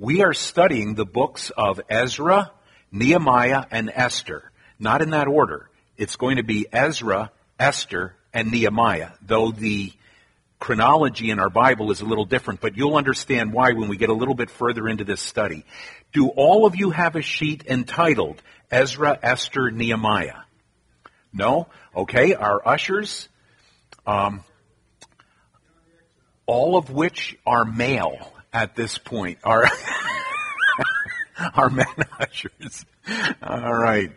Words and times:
We 0.00 0.22
are 0.22 0.32
studying 0.32 0.94
the 0.94 1.04
books 1.04 1.50
of 1.50 1.78
Ezra, 1.90 2.50
Nehemiah, 2.90 3.66
and 3.70 3.92
Esther. 3.94 4.50
Not 4.78 5.02
in 5.02 5.10
that 5.10 5.28
order. 5.28 5.68
It's 5.98 6.16
going 6.16 6.36
to 6.38 6.42
be 6.42 6.66
Ezra, 6.72 7.30
Esther, 7.58 8.16
and 8.32 8.50
Nehemiah, 8.50 9.10
though 9.20 9.52
the 9.52 9.92
chronology 10.58 11.28
in 11.28 11.38
our 11.38 11.50
Bible 11.50 11.90
is 11.90 12.00
a 12.00 12.06
little 12.06 12.24
different, 12.24 12.62
but 12.62 12.78
you'll 12.78 12.96
understand 12.96 13.52
why 13.52 13.74
when 13.74 13.90
we 13.90 13.98
get 13.98 14.08
a 14.08 14.14
little 14.14 14.34
bit 14.34 14.48
further 14.48 14.88
into 14.88 15.04
this 15.04 15.20
study. 15.20 15.66
Do 16.14 16.28
all 16.28 16.64
of 16.64 16.76
you 16.76 16.92
have 16.92 17.14
a 17.14 17.20
sheet 17.20 17.66
entitled 17.66 18.40
Ezra, 18.70 19.18
Esther, 19.22 19.70
Nehemiah? 19.70 20.44
No? 21.30 21.68
Okay, 21.94 22.32
our 22.32 22.66
ushers, 22.66 23.28
um, 24.06 24.44
all 26.46 26.78
of 26.78 26.88
which 26.88 27.36
are 27.44 27.66
male 27.66 28.32
at 28.52 28.76
this 28.76 28.98
point, 28.98 29.38
Our 31.54 31.70
men 31.70 31.86
ushers. 32.18 32.84
All 33.42 33.74
right. 33.74 34.12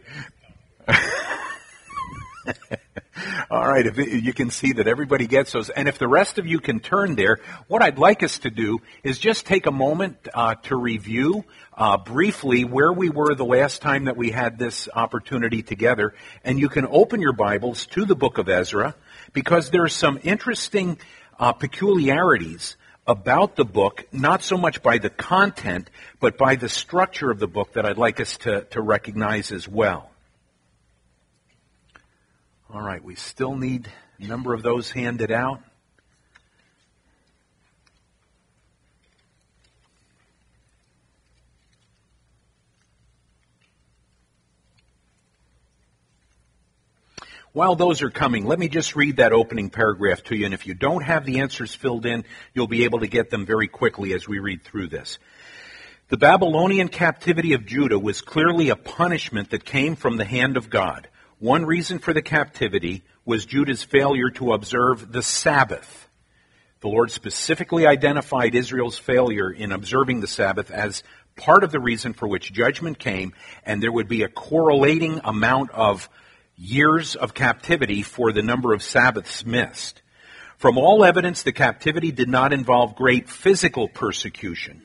All 3.50 3.68
right, 3.68 3.86
if 3.86 3.98
you 3.98 4.34
can 4.34 4.50
see 4.50 4.74
that 4.74 4.88
everybody 4.88 5.28
gets 5.28 5.54
those, 5.54 5.70
and 5.70 5.88
if 5.88 5.98
the 5.98 6.08
rest 6.08 6.40
of 6.40 6.48
you 6.48 6.60
can 6.60 6.80
turn 6.80 7.16
there, 7.16 7.40
what 7.68 7.82
I'd 7.82 7.98
like 7.98 8.24
us 8.24 8.40
to 8.40 8.50
do 8.50 8.80
is 9.04 9.18
just 9.20 9.46
take 9.46 9.66
a 9.66 9.72
moment 9.72 10.18
uh, 10.34 10.56
to 10.64 10.76
review 10.76 11.46
uh, 11.78 11.98
briefly 11.98 12.66
where 12.66 12.92
we 12.92 13.10
were 13.10 13.36
the 13.36 13.46
last 13.46 13.82
time 13.82 14.06
that 14.06 14.18
we 14.18 14.32
had 14.32 14.58
this 14.58 14.90
opportunity 14.94 15.62
together, 15.62 16.14
and 16.44 16.60
you 16.60 16.68
can 16.68 16.86
open 16.90 17.22
your 17.22 17.34
Bibles 17.34 17.86
to 17.88 18.04
the 18.06 18.16
book 18.16 18.38
of 18.38 18.50
Ezra 18.50 18.96
because 19.32 19.70
there 19.70 19.84
are 19.84 19.90
some 19.90 20.20
interesting 20.24 20.98
uh, 21.40 21.54
peculiarities 21.54 22.76
about 23.06 23.56
the 23.56 23.66
book, 23.66 24.06
not 24.12 24.42
so 24.42 24.58
much 24.58 24.82
by 24.82 24.98
the 24.98 25.10
content, 25.10 25.90
but 26.20 26.38
by 26.38 26.56
the 26.56 26.70
structure 26.70 27.30
of 27.30 27.40
the 27.40 27.48
book 27.48 27.74
that 27.74 27.86
I'd 27.86 27.98
like 27.98 28.20
us 28.20 28.38
to, 28.40 28.64
to 28.72 28.82
recognize 28.82 29.52
as 29.52 29.68
well. 29.68 30.10
All 32.70 32.82
right, 32.82 33.04
we 33.04 33.16
still 33.16 33.56
need 33.56 33.92
a 34.20 34.26
number 34.26 34.54
of 34.54 34.64
those 34.64 34.90
handed 34.92 35.32
out. 35.32 35.62
While 47.54 47.76
those 47.76 48.02
are 48.02 48.10
coming, 48.10 48.48
let 48.48 48.58
me 48.58 48.68
just 48.68 48.96
read 48.96 49.18
that 49.18 49.32
opening 49.32 49.70
paragraph 49.70 50.24
to 50.24 50.36
you, 50.36 50.46
and 50.46 50.56
if 50.56 50.66
you 50.66 50.74
don't 50.74 51.04
have 51.04 51.24
the 51.24 51.42
answers 51.42 51.76
filled 51.76 52.08
in, 52.08 52.24
you'll 52.56 52.66
be 52.66 52.86
able 52.86 53.02
to 53.02 53.08
get 53.08 53.30
them 53.30 53.46
very 53.46 53.68
quickly 53.68 54.14
as 54.14 54.28
we 54.28 54.40
read 54.40 54.64
through 54.64 54.88
this. 54.88 55.20
The 56.08 56.18
Babylonian 56.18 56.88
captivity 56.88 57.54
of 57.54 57.68
Judah 57.68 58.00
was 58.00 58.22
clearly 58.22 58.70
a 58.70 58.76
punishment 58.76 59.52
that 59.52 59.66
came 59.66 59.96
from 59.96 60.18
the 60.18 60.26
hand 60.26 60.58
of 60.58 60.72
God. 60.72 61.08
One 61.38 61.64
reason 61.64 62.00
for 62.00 62.12
the 62.12 62.24
captivity 62.24 63.04
was 63.24 63.46
Judah's 63.46 63.84
failure 63.84 64.32
to 64.32 64.54
observe 64.54 65.12
the 65.12 65.22
Sabbath. 65.22 66.10
The 66.82 66.88
Lord 66.88 67.12
specifically 67.12 67.86
identified 67.86 68.56
Israel's 68.56 68.98
failure 68.98 69.52
in 69.52 69.72
observing 69.72 70.22
the 70.22 70.28
Sabbath 70.28 70.72
as 70.72 71.04
part 71.36 71.64
of 71.64 71.72
the 71.72 71.80
reason 71.80 72.14
for 72.14 72.28
which 72.28 72.52
judgment 72.52 72.98
came, 72.98 73.34
and 73.64 73.82
there 73.82 73.92
would 73.92 74.08
be 74.08 74.24
a 74.24 74.28
correlating 74.28 75.22
amount 75.24 75.70
of 75.70 76.10
years 76.56 77.16
of 77.16 77.34
captivity 77.34 78.02
for 78.02 78.32
the 78.32 78.42
number 78.42 78.74
of 78.74 78.84
Sabbaths 78.84 79.46
missed. 79.46 80.02
From 80.58 80.78
all 80.78 81.04
evidence, 81.04 81.44
the 81.44 81.52
captivity 81.52 82.12
did 82.12 82.30
not 82.30 82.54
involve 82.54 82.96
great 82.96 83.30
physical 83.30 83.88
persecution. 83.88 84.82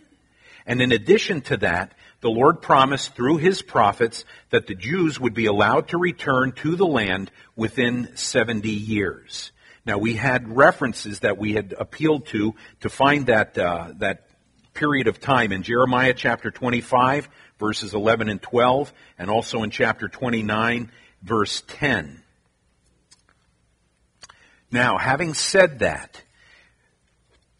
And 0.66 0.82
in 0.82 0.92
addition 0.92 1.40
to 1.42 1.56
that, 1.58 1.92
the 2.20 2.30
Lord 2.30 2.60
promised 2.62 3.14
through 3.14 3.36
his 3.36 3.62
prophets 3.62 4.24
that 4.50 4.66
the 4.66 4.74
Jews 4.74 5.20
would 5.20 5.34
be 5.34 5.46
allowed 5.46 5.88
to 5.88 5.98
return 5.98 6.52
to 6.56 6.74
the 6.74 6.86
land 6.86 7.30
within 7.54 8.16
70 8.16 8.68
years. 8.68 9.52
Now 9.86 9.98
we 9.98 10.14
had 10.14 10.54
references 10.54 11.20
that 11.20 11.38
we 11.38 11.54
had 11.54 11.74
appealed 11.78 12.26
to 12.26 12.54
to 12.80 12.90
find 12.90 13.26
that 13.26 13.56
uh, 13.56 13.92
that 13.98 14.28
period 14.74 15.06
of 15.08 15.20
time 15.20 15.52
in 15.52 15.62
Jeremiah 15.62 16.12
chapter 16.12 16.50
25 16.50 17.28
verses 17.58 17.94
11 17.94 18.28
and 18.28 18.42
12 18.42 18.92
and 19.18 19.30
also 19.30 19.62
in 19.62 19.70
chapter 19.70 20.08
29 20.08 20.92
verse 21.22 21.62
10. 21.68 22.22
Now, 24.70 24.98
having 24.98 25.34
said 25.34 25.80
that, 25.80 26.22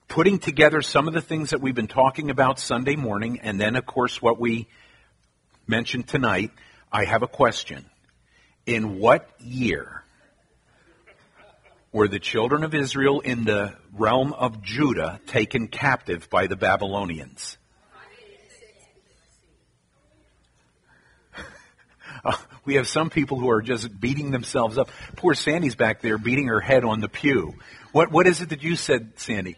putting 0.09 0.39
together 0.39 0.83
some 0.83 1.07
of 1.07 1.15
the 1.15 1.21
things 1.21 1.51
that 1.51 1.61
we've 1.61 1.75
been 1.75 1.87
talking 1.87 2.31
about 2.31 2.59
Sunday 2.59 2.97
morning, 2.97 3.41
and 3.43 3.61
then, 3.61 3.77
of 3.77 3.87
course, 3.87 4.21
what 4.21 4.41
we 4.41 4.67
mentioned 5.67 6.09
tonight, 6.09 6.51
I 6.91 7.05
have 7.05 7.23
a 7.23 7.29
question. 7.29 7.85
In 8.67 8.99
what 8.99 9.29
year 9.39 10.03
were 11.93 12.09
the 12.09 12.19
children 12.19 12.65
of 12.65 12.75
Israel 12.75 13.21
in 13.21 13.45
the 13.45 13.75
realm 13.93 14.33
of 14.33 14.63
Judah 14.63 15.21
taken 15.27 15.69
captive 15.69 16.29
by 16.31 16.47
the 16.47 16.57
Babylonians? 16.57 17.58
Uh, 22.25 22.37
we 22.65 22.75
have 22.75 22.89
some 22.89 23.11
people 23.11 23.39
who 23.39 23.51
are 23.51 23.63
just 23.63 24.01
beating 24.01 24.31
themselves 24.31 24.79
up. 24.79 24.91
Poor 25.17 25.35
Sandy's 25.35 25.77
back 25.77 26.01
there 26.01 26.19
beating 26.19 26.49
her 26.49 26.61
head 26.61 26.85
on 26.85 27.01
the 27.01 27.09
pew. 27.09 27.55
What, 27.93 28.11
what 28.11 28.27
is 28.27 28.41
it 28.41 28.51
that 28.51 28.63
you 28.63 28.77
said, 28.77 29.13
Sandy? 29.17 29.57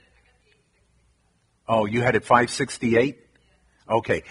Oh, 1.68 1.86
you 1.86 2.00
had 2.00 2.16
it 2.16 2.24
568? 2.24 3.18
Okay. 3.88 4.22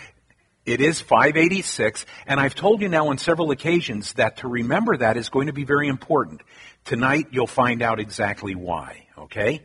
It 0.65 0.81
is 0.81 1.01
586, 1.01 2.05
and 2.27 2.39
I've 2.39 2.53
told 2.53 2.81
you 2.81 2.89
now 2.89 3.07
on 3.07 3.17
several 3.17 3.49
occasions 3.51 4.13
that 4.13 4.37
to 4.37 4.47
remember 4.47 4.97
that 4.97 5.17
is 5.17 5.29
going 5.29 5.47
to 5.47 5.53
be 5.53 5.63
very 5.63 5.87
important. 5.87 6.41
Tonight 6.85 7.29
you'll 7.31 7.47
find 7.47 7.81
out 7.81 7.99
exactly 7.99 8.55
why, 8.55 9.07
okay? 9.17 9.63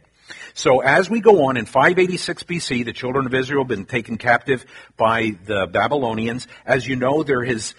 So 0.55 0.81
as 0.81 1.11
we 1.11 1.21
go 1.21 1.47
on 1.47 1.57
in 1.57 1.67
586 1.67 2.45
BC, 2.45 2.85
the 2.85 2.93
children 2.93 3.27
of 3.27 3.35
Israel 3.35 3.65
have 3.65 3.69
been 3.69 3.85
taken 3.85 4.17
captive 4.17 4.65
by 4.97 5.37
the 5.45 5.67
Babylonians. 5.71 6.47
As 6.65 6.87
you 6.87 6.97
know, 6.97 7.23
there 7.23 7.45
has, 7.45 7.75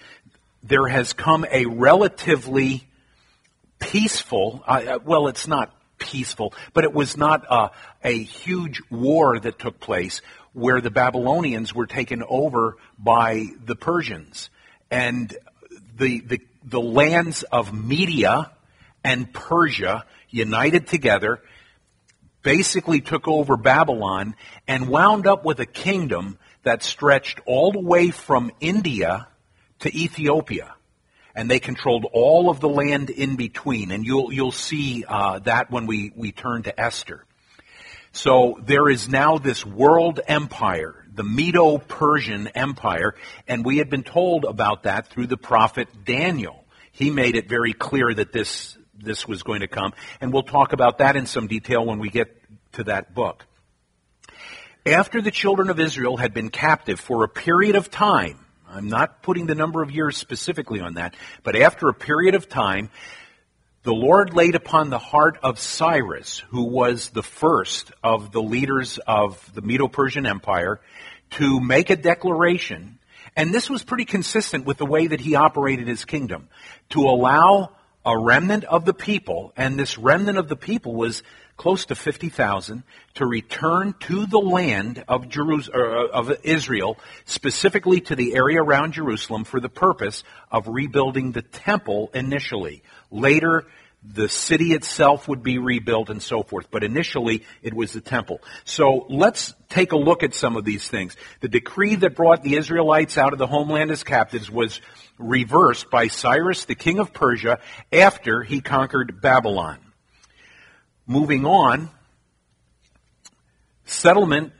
there 0.67 0.87
has 0.87 1.13
come 1.13 1.45
a 1.51 1.65
relatively 1.65 2.87
peaceful, 3.79 4.63
uh, 4.67 4.99
well, 5.05 5.27
it's 5.27 5.47
not 5.47 5.71
peaceful, 5.97 6.53
but 6.73 6.83
it 6.83 6.93
was 6.93 7.15
not 7.15 7.45
a, 7.49 7.69
a 8.03 8.23
huge 8.23 8.81
war 8.89 9.39
that 9.39 9.59
took 9.59 9.79
place 9.79 10.21
where 10.53 10.81
the 10.81 10.89
Babylonians 10.89 11.73
were 11.73 11.85
taken 11.85 12.23
over 12.27 12.77
by 12.97 13.45
the 13.63 13.75
Persians. 13.75 14.49
And 14.89 15.35
the, 15.97 16.21
the, 16.21 16.41
the 16.63 16.81
lands 16.81 17.43
of 17.43 17.73
Media 17.73 18.51
and 19.03 19.31
Persia 19.31 20.05
united 20.29 20.87
together, 20.87 21.41
basically 22.41 23.01
took 23.01 23.27
over 23.27 23.55
Babylon, 23.55 24.35
and 24.67 24.89
wound 24.89 25.27
up 25.27 25.45
with 25.45 25.59
a 25.59 25.65
kingdom 25.65 26.39
that 26.63 26.81
stretched 26.81 27.39
all 27.45 27.71
the 27.71 27.79
way 27.79 28.09
from 28.09 28.51
India 28.59 29.27
to 29.85 29.97
Ethiopia 29.97 30.75
and 31.35 31.51
they 31.51 31.59
controlled 31.59 32.05
all 32.13 32.49
of 32.49 32.59
the 32.59 32.69
land 32.69 33.09
in 33.09 33.35
between. 33.35 33.91
And 33.91 34.05
you'll 34.05 34.31
you'll 34.31 34.51
see 34.51 35.03
uh, 35.07 35.39
that 35.39 35.69
when 35.69 35.85
we 35.85 36.11
we 36.15 36.31
turn 36.31 36.63
to 36.63 36.79
Esther. 36.79 37.25
So 38.13 38.57
there 38.63 38.87
is 38.89 39.09
now 39.09 39.37
this 39.37 39.65
world 39.65 40.21
empire, 40.25 41.05
the 41.13 41.25
Medo-Persian 41.25 42.47
Empire, 42.47 43.15
and 43.45 43.65
we 43.65 43.77
had 43.77 43.89
been 43.89 44.03
told 44.03 44.45
about 44.45 44.83
that 44.83 45.07
through 45.07 45.27
the 45.27 45.37
prophet 45.37 45.89
Daniel. 46.05 46.63
He 46.93 47.09
made 47.09 47.35
it 47.35 47.49
very 47.49 47.73
clear 47.73 48.13
that 48.13 48.31
this 48.31 48.77
this 48.97 49.27
was 49.27 49.43
going 49.43 49.59
to 49.59 49.67
come, 49.67 49.91
and 50.21 50.31
we'll 50.31 50.43
talk 50.43 50.71
about 50.71 50.99
that 50.99 51.17
in 51.17 51.25
some 51.25 51.47
detail 51.47 51.85
when 51.85 51.99
we 51.99 52.09
get 52.09 52.41
to 52.73 52.85
that 52.85 53.13
book. 53.13 53.45
After 54.85 55.21
the 55.21 55.31
children 55.31 55.69
of 55.69 55.79
Israel 55.79 56.15
had 56.15 56.33
been 56.33 56.49
captive 56.49 56.99
for 56.99 57.25
a 57.25 57.27
period 57.27 57.75
of 57.75 57.89
time, 57.91 58.44
I'm 58.75 58.89
not 58.89 59.23
putting 59.23 59.45
the 59.45 59.55
number 59.55 59.81
of 59.81 59.89
years 59.89 60.17
specifically 60.17 60.81
on 60.81 60.95
that, 60.95 61.15
but 61.43 61.55
after 61.55 61.87
a 61.87 61.93
period 61.93 62.35
of 62.35 62.49
time, 62.49 62.89
the 63.83 63.93
Lord 63.93 64.33
laid 64.33 64.55
upon 64.55 64.89
the 64.89 64.99
heart 64.99 65.39
of 65.43 65.59
Cyrus, 65.59 66.39
who 66.49 66.65
was 66.65 67.09
the 67.11 67.23
first 67.23 67.93
of 68.03 68.33
the 68.33 68.41
leaders 68.41 68.97
of 69.07 69.49
the 69.53 69.61
Medo 69.61 69.87
Persian 69.87 70.25
Empire, 70.25 70.81
to 71.31 71.61
make 71.61 71.89
a 71.89 71.95
declaration. 71.95 72.99
And 73.37 73.53
this 73.53 73.69
was 73.69 73.81
pretty 73.81 74.05
consistent 74.05 74.65
with 74.65 74.77
the 74.77 74.85
way 74.85 75.07
that 75.07 75.21
he 75.21 75.35
operated 75.35 75.87
his 75.87 76.03
kingdom 76.03 76.49
to 76.89 77.01
allow 77.01 77.71
a 78.05 78.17
remnant 78.17 78.65
of 78.65 78.83
the 78.83 78.93
people, 78.93 79.53
and 79.55 79.79
this 79.79 79.97
remnant 79.97 80.37
of 80.37 80.49
the 80.49 80.57
people 80.57 80.95
was 80.95 81.23
close 81.57 81.85
to 81.85 81.95
50,000 81.95 82.83
to 83.15 83.25
return 83.25 83.95
to 84.01 84.25
the 84.25 84.39
land 84.39 85.03
of, 85.07 85.25
Jerus- 85.25 85.73
uh, 85.73 86.07
of 86.11 86.35
Israel, 86.43 86.97
specifically 87.25 88.01
to 88.01 88.15
the 88.15 88.35
area 88.35 88.61
around 88.61 88.93
Jerusalem 88.93 89.43
for 89.45 89.59
the 89.59 89.69
purpose 89.69 90.23
of 90.51 90.67
rebuilding 90.67 91.31
the 91.31 91.41
temple 91.41 92.11
initially. 92.13 92.83
Later, 93.09 93.65
the 94.13 94.29
city 94.29 94.73
itself 94.73 95.27
would 95.27 95.41
be 95.41 95.57
rebuilt 95.57 96.09
and 96.09 96.21
so 96.21 96.43
forth. 96.43 96.67
But 96.69 96.83
initially, 96.83 97.43
it 97.63 97.73
was 97.73 97.93
the 97.93 98.01
temple. 98.01 98.41
So 98.63 99.05
let's 99.09 99.53
take 99.69 99.93
a 99.93 99.97
look 99.97 100.23
at 100.23 100.33
some 100.33 100.55
of 100.57 100.65
these 100.65 100.87
things. 100.87 101.15
The 101.41 101.47
decree 101.47 101.95
that 101.95 102.15
brought 102.15 102.43
the 102.43 102.55
Israelites 102.55 103.17
out 103.17 103.33
of 103.33 103.39
the 103.39 103.47
homeland 103.47 103.91
as 103.91 104.03
captives 104.03 104.51
was 104.51 104.79
reversed 105.17 105.89
by 105.89 106.07
Cyrus, 106.07 106.65
the 106.65 106.75
king 106.75 106.99
of 106.99 107.13
Persia, 107.13 107.59
after 107.91 108.43
he 108.43 108.61
conquered 108.61 109.21
Babylon. 109.21 109.79
Moving 111.07 111.45
on, 111.45 111.89
settlement. 113.85 114.53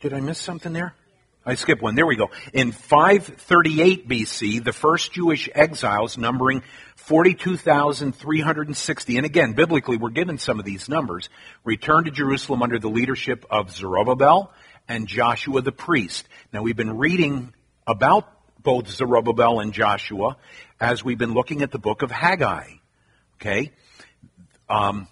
Did 0.00 0.12
I 0.12 0.20
miss 0.20 0.38
something 0.38 0.72
there? 0.72 0.94
I 1.46 1.56
skipped 1.56 1.82
one. 1.82 1.94
There 1.94 2.06
we 2.06 2.16
go. 2.16 2.30
In 2.54 2.72
538 2.72 4.08
BC, 4.08 4.64
the 4.64 4.72
first 4.72 5.12
Jewish 5.12 5.50
exiles, 5.54 6.16
numbering 6.16 6.62
42,360, 6.96 9.16
and 9.18 9.26
again, 9.26 9.52
biblically, 9.52 9.98
we're 9.98 10.08
given 10.08 10.38
some 10.38 10.58
of 10.58 10.64
these 10.64 10.88
numbers, 10.88 11.28
returned 11.62 12.06
to 12.06 12.10
Jerusalem 12.10 12.62
under 12.62 12.78
the 12.78 12.88
leadership 12.88 13.44
of 13.50 13.70
Zerubbabel 13.70 14.50
and 14.88 15.06
Joshua 15.06 15.60
the 15.60 15.72
priest. 15.72 16.26
Now, 16.50 16.62
we've 16.62 16.76
been 16.76 16.96
reading 16.96 17.52
about 17.86 18.26
both 18.62 18.88
Zerubbabel 18.88 19.60
and 19.60 19.74
Joshua 19.74 20.38
as 20.80 21.04
we've 21.04 21.18
been 21.18 21.34
looking 21.34 21.60
at 21.60 21.70
the 21.70 21.78
book 21.78 22.00
of 22.00 22.10
Haggai. 22.10 22.68
Okay? 23.34 23.72
Um, 24.74 25.08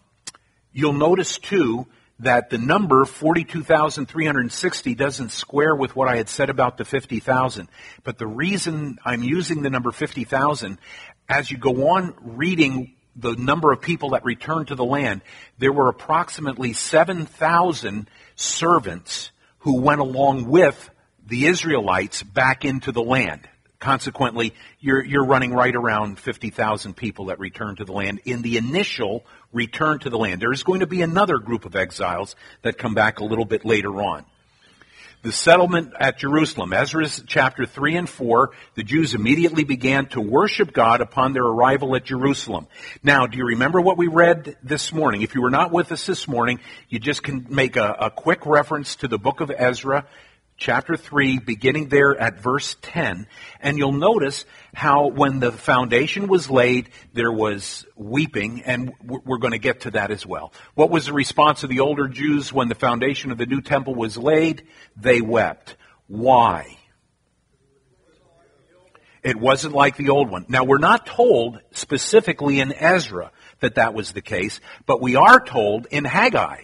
you'll 0.73 0.93
notice, 0.93 1.39
too, 1.39 1.87
that 2.19 2.51
the 2.51 2.59
number 2.59 3.05
42,360 3.05 4.95
doesn't 4.95 5.31
square 5.31 5.75
with 5.75 5.95
what 5.95 6.09
I 6.09 6.17
had 6.17 6.29
said 6.29 6.51
about 6.51 6.77
the 6.77 6.85
50,000. 6.85 7.69
But 8.05 8.19
the 8.19 8.27
reason 8.27 8.99
I'm 9.05 9.23
using 9.23 9.63
the 9.63 9.71
number 9.71 9.93
50,000, 9.93 10.79
as 11.29 11.51
you 11.51 11.59
go 11.59 11.91
on 11.91 12.15
reading 12.21 12.95
the 13.15 13.35
number 13.37 13.73
of 13.73 13.81
people 13.81 14.11
that 14.11 14.25
returned 14.25 14.69
to 14.69 14.75
the 14.75 14.85
land, 14.85 15.23
there 15.59 15.73
were 15.73 15.89
approximately 15.89 16.73
7,000 16.73 18.09
servants 18.37 19.31
who 19.59 19.81
went 19.81 20.01
along 20.01 20.49
with 20.49 20.91
the 21.27 21.47
Israelites 21.47 22.23
back 22.23 22.65
into 22.65 22.91
the 22.91 23.03
land. 23.03 23.49
Consequently, 23.83 24.55
you're, 24.79 25.05
you're 25.05 25.25
running 25.25 25.53
right 25.53 25.75
around 25.75 26.17
50,000 26.17 26.97
people 26.97 27.27
that 27.27 27.41
return 27.41 27.75
to 27.75 27.85
the 27.85 27.91
land 27.91 28.21
in 28.25 28.41
the 28.43 28.57
initial 28.57 29.27
return 29.53 29.99
to 29.99 30.09
the 30.09 30.17
land. 30.17 30.41
There 30.41 30.53
is 30.53 30.63
going 30.63 30.81
to 30.81 30.87
be 30.87 31.03
another 31.03 31.39
group 31.39 31.65
of 31.65 31.75
exiles 31.75 32.37
that 32.63 32.79
come 32.79 32.95
back 32.95 33.19
a 33.19 33.25
little 33.25 33.45
bit 33.45 33.65
later 33.65 34.01
on. 34.01 34.25
The 35.23 35.33
settlement 35.33 35.95
at 35.99 36.17
Jerusalem, 36.17 36.73
Ezra 36.73 37.09
chapter 37.27 37.67
3 37.67 37.97
and 37.97 38.09
4, 38.09 38.53
the 38.77 38.85
Jews 38.85 39.15
immediately 39.15 39.65
began 39.65 40.07
to 40.11 40.21
worship 40.21 40.73
God 40.73 41.01
upon 41.01 41.33
their 41.33 41.45
arrival 41.45 41.97
at 41.97 42.05
Jerusalem. 42.05 42.69
Now, 43.03 43.27
do 43.27 43.37
you 43.37 43.47
remember 43.47 43.81
what 43.81 43.99
we 43.99 44.07
read 44.07 44.57
this 44.63 44.93
morning? 44.93 45.23
If 45.23 45.35
you 45.35 45.43
were 45.43 45.51
not 45.51 45.73
with 45.73 45.91
us 45.91 46.07
this 46.07 46.29
morning, 46.29 46.61
you 46.89 47.01
just 47.01 47.25
can 47.25 47.47
make 47.51 47.75
a, 47.75 47.97
a 47.99 48.11
quick 48.11 48.47
reference 48.47 48.95
to 48.97 49.09
the 49.09 49.19
book 49.19 49.41
of 49.41 49.51
Ezra, 49.51 50.07
chapter 50.63 50.97
3, 50.97 51.41
beginning 51.41 51.89
there 51.89 52.17
at 52.17 52.41
verse 52.41 52.77
10. 52.83 53.27
And 53.61 53.77
you'll 53.77 53.91
notice 53.91 54.45
how 54.73 55.09
when 55.09 55.41
the 55.41 55.51
foundation 55.51 56.29
was 56.29 56.49
laid, 56.49 56.89
there 57.13 57.33
was 57.33 57.85
weeping, 57.97 58.63
and 58.63 58.93
we're 59.03 59.39
going 59.39 59.53
to 59.53 59.59
get 59.59 59.81
to 59.81 59.91
that 59.91 60.13
as 60.13 60.25
well. 60.25 60.53
What 60.75 60.91
was 60.91 61.07
the 61.07 61.13
response 61.13 61.65
of 61.65 61.69
the 61.69 61.81
older 61.81 62.07
Jews 62.07 62.53
when 62.53 62.69
the 62.69 62.77
foundation 62.77 63.33
of 63.33 63.39
the 63.39 63.47
new 63.47 63.61
temple 63.61 63.97
was 63.97 64.17
laid? 64.17 64.67
They 64.97 65.21
wept. 65.21 65.77
Why? 66.07 66.79
It 69.25 69.37
wasn't 69.37 69.75
like 69.75 69.97
the 69.97 70.11
old 70.11 70.31
one. 70.31 70.47
Now, 70.49 70.63
we're 70.63 70.79
not 70.79 71.07
told 71.07 71.61
specifically 71.73 72.61
in 72.61 72.73
Ezra 72.73 73.33
that 73.59 73.75
that 73.75 73.95
was 73.95 74.13
the 74.13 74.23
case, 74.23 74.61
but 74.87 75.03
we 75.03 75.17
are 75.17 75.45
told 75.45 75.87
in 75.91 76.05
Haggai 76.05 76.63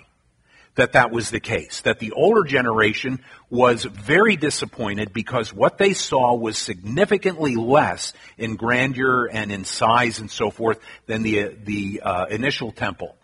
that 0.78 0.92
that 0.92 1.10
was 1.10 1.30
the 1.30 1.40
case, 1.40 1.82
that 1.82 1.98
the 1.98 2.12
older 2.12 2.44
generation 2.44 3.20
was 3.50 3.84
very 3.84 4.36
disappointed 4.36 5.12
because 5.12 5.52
what 5.52 5.76
they 5.76 5.92
saw 5.92 6.34
was 6.34 6.56
significantly 6.56 7.54
less 7.54 8.12
in 8.38 8.56
grandeur 8.56 9.26
and 9.26 9.52
in 9.52 9.64
size 9.64 10.20
and 10.20 10.30
so 10.30 10.50
forth 10.50 10.80
than 11.06 11.22
the, 11.22 11.54
the 11.64 12.00
uh, 12.02 12.26
initial 12.26 12.72
temple. 12.72 13.16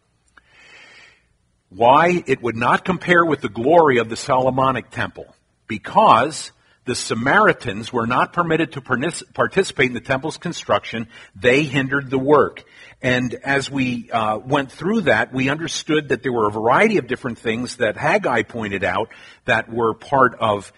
Why? 1.70 2.22
It 2.26 2.42
would 2.42 2.56
not 2.56 2.84
compare 2.84 3.24
with 3.24 3.40
the 3.40 3.48
glory 3.48 3.98
of 3.98 4.08
the 4.08 4.16
Solomonic 4.16 4.90
temple. 4.90 5.34
Because 5.66 6.52
the 6.84 6.94
Samaritans 6.94 7.92
were 7.92 8.06
not 8.06 8.32
permitted 8.32 8.72
to 8.72 8.80
participate 8.80 9.86
in 9.86 9.94
the 9.94 10.00
temple's 10.00 10.36
construction. 10.36 11.08
They 11.34 11.62
hindered 11.62 12.10
the 12.10 12.18
work. 12.18 12.64
And 13.00 13.34
as 13.34 13.70
we 13.70 14.10
uh, 14.10 14.38
went 14.38 14.70
through 14.70 15.02
that, 15.02 15.32
we 15.32 15.48
understood 15.48 16.08
that 16.08 16.22
there 16.22 16.32
were 16.32 16.48
a 16.48 16.52
variety 16.52 16.98
of 16.98 17.06
different 17.06 17.38
things 17.38 17.76
that 17.76 17.96
Haggai 17.96 18.42
pointed 18.42 18.84
out 18.84 19.08
that 19.46 19.72
were 19.72 19.94
part 19.94 20.36
of 20.40 20.72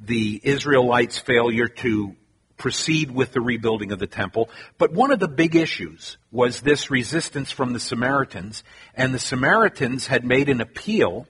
the 0.00 0.40
Israelites' 0.42 1.18
failure 1.18 1.68
to 1.68 2.16
proceed 2.56 3.10
with 3.10 3.32
the 3.32 3.40
rebuilding 3.40 3.90
of 3.90 3.98
the 3.98 4.06
temple. 4.06 4.48
But 4.78 4.92
one 4.92 5.10
of 5.10 5.18
the 5.18 5.28
big 5.28 5.56
issues 5.56 6.16
was 6.30 6.60
this 6.60 6.90
resistance 6.90 7.50
from 7.50 7.72
the 7.72 7.80
Samaritans. 7.80 8.62
And 8.94 9.12
the 9.12 9.18
Samaritans 9.18 10.06
had 10.06 10.24
made 10.24 10.48
an 10.48 10.60
appeal 10.60 11.26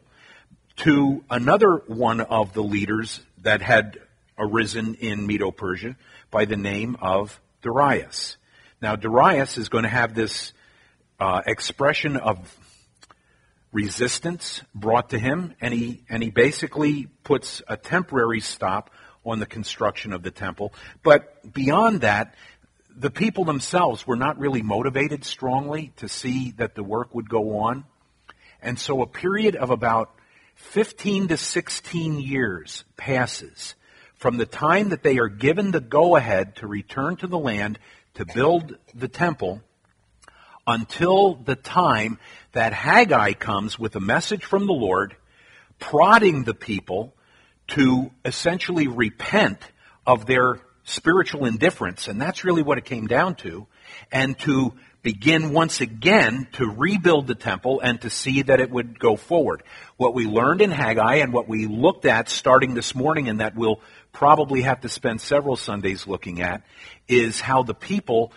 to 0.76 1.24
another 1.30 1.82
one 1.86 2.20
of 2.20 2.52
the 2.52 2.62
leaders 2.62 3.20
that 3.42 3.62
had 3.62 3.98
arisen 4.42 4.96
in 4.96 5.26
Medo 5.26 5.52
Persia 5.52 5.96
by 6.30 6.44
the 6.44 6.56
name 6.56 6.96
of 7.00 7.40
Darius. 7.62 8.36
Now, 8.82 8.96
Darius 8.96 9.56
is 9.56 9.68
going 9.68 9.84
to 9.84 9.88
have 9.88 10.14
this 10.14 10.52
uh, 11.20 11.42
expression 11.46 12.16
of 12.16 12.38
resistance 13.72 14.60
brought 14.74 15.10
to 15.10 15.18
him, 15.18 15.54
and 15.60 15.72
he, 15.72 16.02
and 16.08 16.22
he 16.22 16.30
basically 16.30 17.06
puts 17.22 17.62
a 17.68 17.76
temporary 17.76 18.40
stop 18.40 18.90
on 19.24 19.38
the 19.38 19.46
construction 19.46 20.12
of 20.12 20.24
the 20.24 20.32
temple. 20.32 20.74
But 21.04 21.52
beyond 21.52 22.00
that, 22.00 22.34
the 22.94 23.10
people 23.10 23.44
themselves 23.44 24.04
were 24.04 24.16
not 24.16 24.38
really 24.38 24.62
motivated 24.62 25.24
strongly 25.24 25.92
to 25.96 26.08
see 26.08 26.50
that 26.58 26.74
the 26.74 26.82
work 26.82 27.14
would 27.14 27.28
go 27.28 27.60
on. 27.60 27.84
And 28.60 28.78
so 28.78 29.00
a 29.00 29.06
period 29.06 29.54
of 29.54 29.70
about 29.70 30.10
15 30.56 31.28
to 31.28 31.36
16 31.36 32.20
years 32.20 32.84
passes 32.96 33.76
from 34.22 34.36
the 34.36 34.46
time 34.46 34.90
that 34.90 35.02
they 35.02 35.18
are 35.18 35.28
given 35.28 35.72
the 35.72 35.80
go 35.80 36.14
ahead 36.14 36.54
to 36.54 36.64
return 36.68 37.16
to 37.16 37.26
the 37.26 37.36
land 37.36 37.76
to 38.14 38.24
build 38.24 38.76
the 38.94 39.08
temple 39.08 39.60
until 40.64 41.34
the 41.34 41.56
time 41.56 42.20
that 42.52 42.72
Haggai 42.72 43.32
comes 43.32 43.80
with 43.80 43.96
a 43.96 44.00
message 44.00 44.44
from 44.44 44.68
the 44.68 44.72
Lord 44.72 45.16
prodding 45.80 46.44
the 46.44 46.54
people 46.54 47.12
to 47.66 48.12
essentially 48.24 48.86
repent 48.86 49.58
of 50.06 50.24
their 50.26 50.60
spiritual 50.84 51.44
indifference, 51.44 52.06
and 52.06 52.22
that's 52.22 52.44
really 52.44 52.62
what 52.62 52.78
it 52.78 52.84
came 52.84 53.08
down 53.08 53.34
to, 53.34 53.66
and 54.12 54.38
to 54.40 54.72
begin 55.02 55.52
once 55.52 55.80
again 55.80 56.46
to 56.52 56.70
rebuild 56.70 57.26
the 57.26 57.34
temple 57.34 57.80
and 57.80 58.00
to 58.00 58.08
see 58.10 58.42
that 58.42 58.60
it 58.60 58.70
would 58.70 58.98
go 58.98 59.16
forward. 59.16 59.62
What 59.96 60.14
we 60.14 60.26
learned 60.26 60.60
in 60.60 60.70
Haggai 60.70 61.16
and 61.16 61.32
what 61.32 61.48
we 61.48 61.66
looked 61.66 62.06
at 62.06 62.28
starting 62.28 62.74
this 62.74 62.94
morning 62.94 63.28
and 63.28 63.40
that 63.40 63.56
we'll 63.56 63.80
probably 64.12 64.62
have 64.62 64.82
to 64.82 64.88
spend 64.88 65.20
several 65.20 65.56
Sundays 65.56 66.06
looking 66.06 66.42
at 66.42 66.62
is 67.08 67.40
how 67.40 67.62
the 67.62 67.74
people 67.74 68.32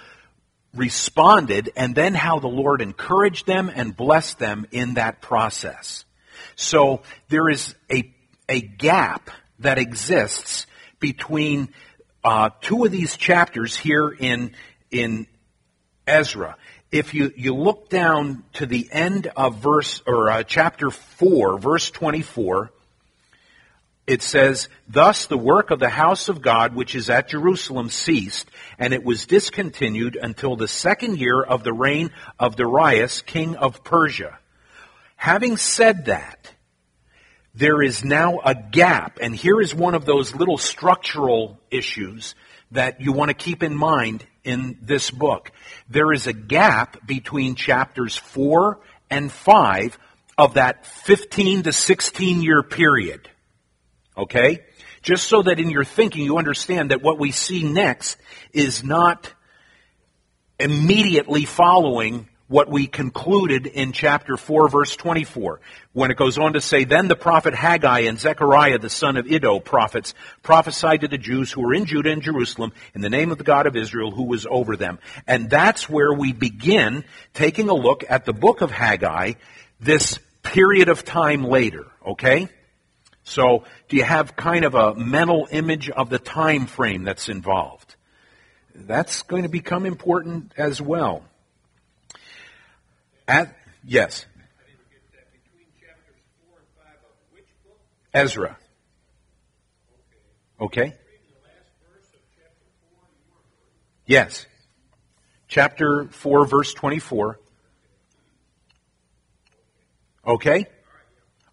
responded 0.74 1.72
and 1.75 1.96
then 1.96 2.13
how 2.13 2.39
the 2.39 2.48
Lord 2.48 2.82
encouraged 2.82 3.46
them 3.46 3.72
and 3.74 3.96
blessed 3.96 4.39
them 4.39 4.65
in 4.72 4.96
that 4.96 5.22
process. 5.22 6.05
So 6.55 7.01
there 7.29 7.50
is 7.50 7.75
a, 7.91 8.13
a 8.50 8.62
gap 8.62 9.29
that 9.60 9.77
exists 9.77 10.67
between 11.00 11.70
uh, 12.24 12.50
two 12.62 12.86
of 12.86 12.91
these 12.91 13.15
chapters 13.17 13.75
here 13.75 14.10
in, 14.10 14.51
in 14.91 15.27
Ezra. 16.08 16.58
If 16.91 17.13
you, 17.13 17.32
you 17.36 17.53
look 17.53 17.89
down 17.89 18.44
to 18.53 18.65
the 18.65 18.88
end 18.91 19.27
of 19.36 19.58
verse, 19.58 20.01
or 20.08 20.32
uh, 20.32 20.44
chapter 20.44 20.89
4, 20.89 21.60
verse 21.60 21.89
24, 21.91 22.72
it 24.07 24.21
says, 24.21 24.69
Thus 24.88 25.25
the 25.25 25.38
work 25.38 25.71
of 25.71 25.79
the 25.79 25.89
house 25.89 26.29
of 26.29 26.41
God, 26.41 26.75
which 26.75 26.95
is 26.95 27.09
at 27.09 27.29
Jerusalem, 27.29 27.89
ceased, 27.89 28.50
and 28.77 28.93
it 28.93 29.03
was 29.03 29.25
discontinued 29.25 30.15
until 30.15 30.55
the 30.55 30.67
second 30.67 31.17
year 31.17 31.41
of 31.41 31.63
the 31.63 31.74
reign 31.74 32.12
of 32.39 32.55
Darius, 32.55 33.21
king 33.21 33.55
of 33.55 33.83
Persia. 33.83 34.38
Having 35.15 35.57
said 35.57 36.05
that, 36.05 36.51
there 37.55 37.81
is 37.81 38.03
now 38.03 38.39
a 38.43 38.53
gap, 38.53 39.17
and 39.21 39.33
here 39.33 39.62
is 39.62 39.74
one 39.74 39.95
of 39.95 40.05
those 40.05 40.35
little 40.35 40.57
structural 40.57 41.59
issues 41.71 42.35
that 42.71 43.01
you 43.01 43.13
want 43.13 43.29
to 43.29 43.33
keep 43.33 43.63
in 43.63 43.75
mind 43.75 44.25
in 44.43 44.77
this 44.81 45.09
book. 45.09 45.51
There 45.89 46.12
is 46.12 46.27
a 46.27 46.33
gap 46.33 47.07
between 47.07 47.55
chapters 47.55 48.17
4 48.17 48.79
and 49.09 49.31
5 49.31 49.97
of 50.38 50.55
that 50.55 50.85
15 50.85 51.63
to 51.63 51.71
16 51.71 52.41
year 52.41 52.62
period. 52.62 53.29
Okay? 54.17 54.63
Just 55.01 55.27
so 55.27 55.43
that 55.43 55.60
in 55.60 55.69
your 55.69 55.84
thinking 55.84 56.24
you 56.24 56.38
understand 56.38 56.91
that 56.91 57.01
what 57.01 57.19
we 57.19 57.31
see 57.31 57.63
next 57.63 58.17
is 58.53 58.84
not 58.84 59.31
immediately 60.60 61.45
following 61.45 62.27
what 62.48 62.69
we 62.69 62.86
concluded 62.86 63.65
in 63.65 63.91
chapter 63.91 64.38
4 64.38 64.69
verse 64.69 64.95
24 64.95 65.60
when 65.93 66.12
it 66.12 66.17
goes 66.17 66.38
on 66.38 66.53
to 66.53 66.62
say 66.62 66.84
then 66.84 67.07
the 67.07 67.15
prophet 67.15 67.55
Haggai 67.55 68.01
and 68.01 68.19
Zechariah 68.19 68.77
the 68.77 68.89
son 68.89 69.17
of 69.17 69.25
Iddo 69.25 69.60
prophets 69.60 70.13
prophesied 70.43 71.01
to 71.01 71.07
the 71.07 71.17
Jews 71.17 71.51
who 71.51 71.62
were 71.62 71.74
in 71.74 71.86
Judah 71.86 72.12
and 72.12 72.22
Jerusalem 72.22 72.72
in 72.93 73.01
the 73.01 73.10
name 73.10 73.31
of 73.31 73.39
the 73.39 73.43
God 73.43 73.65
of 73.65 73.75
Israel 73.75 74.12
who 74.12 74.24
was 74.24 74.45
over 74.48 74.77
them. 74.77 75.00
And 75.25 75.50
that's 75.50 75.89
where 75.89 76.13
we 76.13 76.34
begin 76.34 77.03
taking 77.34 77.69
a 77.69 77.74
look 77.74 78.03
at 78.07 78.25
the 78.25 78.34
book 78.34 78.62
of 78.62 78.69
Haggai 78.69 79.34
this 79.79 80.19
period 80.43 80.89
of 80.89 81.03
time 81.03 81.43
later 81.43 81.88
okay 82.05 82.48
so 83.25 83.65
do 83.89 83.98
you 83.98 84.03
have 84.03 84.38
kind 84.38 84.63
of 84.63 84.74
a 84.74 84.96
mental 84.96 85.50
image 85.51 85.89
of 85.89 86.10
the 86.10 86.20
time 86.20 86.65
frame 86.65 87.03
that's 87.03 87.27
involved 87.27 87.96
that's 88.74 89.24
going 89.24 89.44
to 89.44 89.50
become 89.50 89.86
important 89.86 90.53
as 90.58 90.82
well 90.82 91.25
at, 93.27 93.55
yes. 93.84 94.25
Ezra. 98.13 98.58
Okay. 100.60 100.94
Yes. 104.05 104.46
Chapter 105.48 106.08
4, 106.12 106.46
verse 106.46 106.74
24. 106.74 107.39
Okay? 110.27 110.67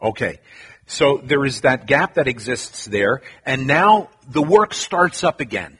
Okay. 0.00 0.38
So 0.86 1.20
there 1.22 1.44
is 1.44 1.62
that 1.62 1.86
gap 1.86 2.14
that 2.14 2.28
exists 2.28 2.84
there, 2.84 3.22
and 3.46 3.66
now 3.66 4.10
the 4.28 4.42
work 4.42 4.74
starts 4.74 5.24
up 5.24 5.40
again 5.40 5.78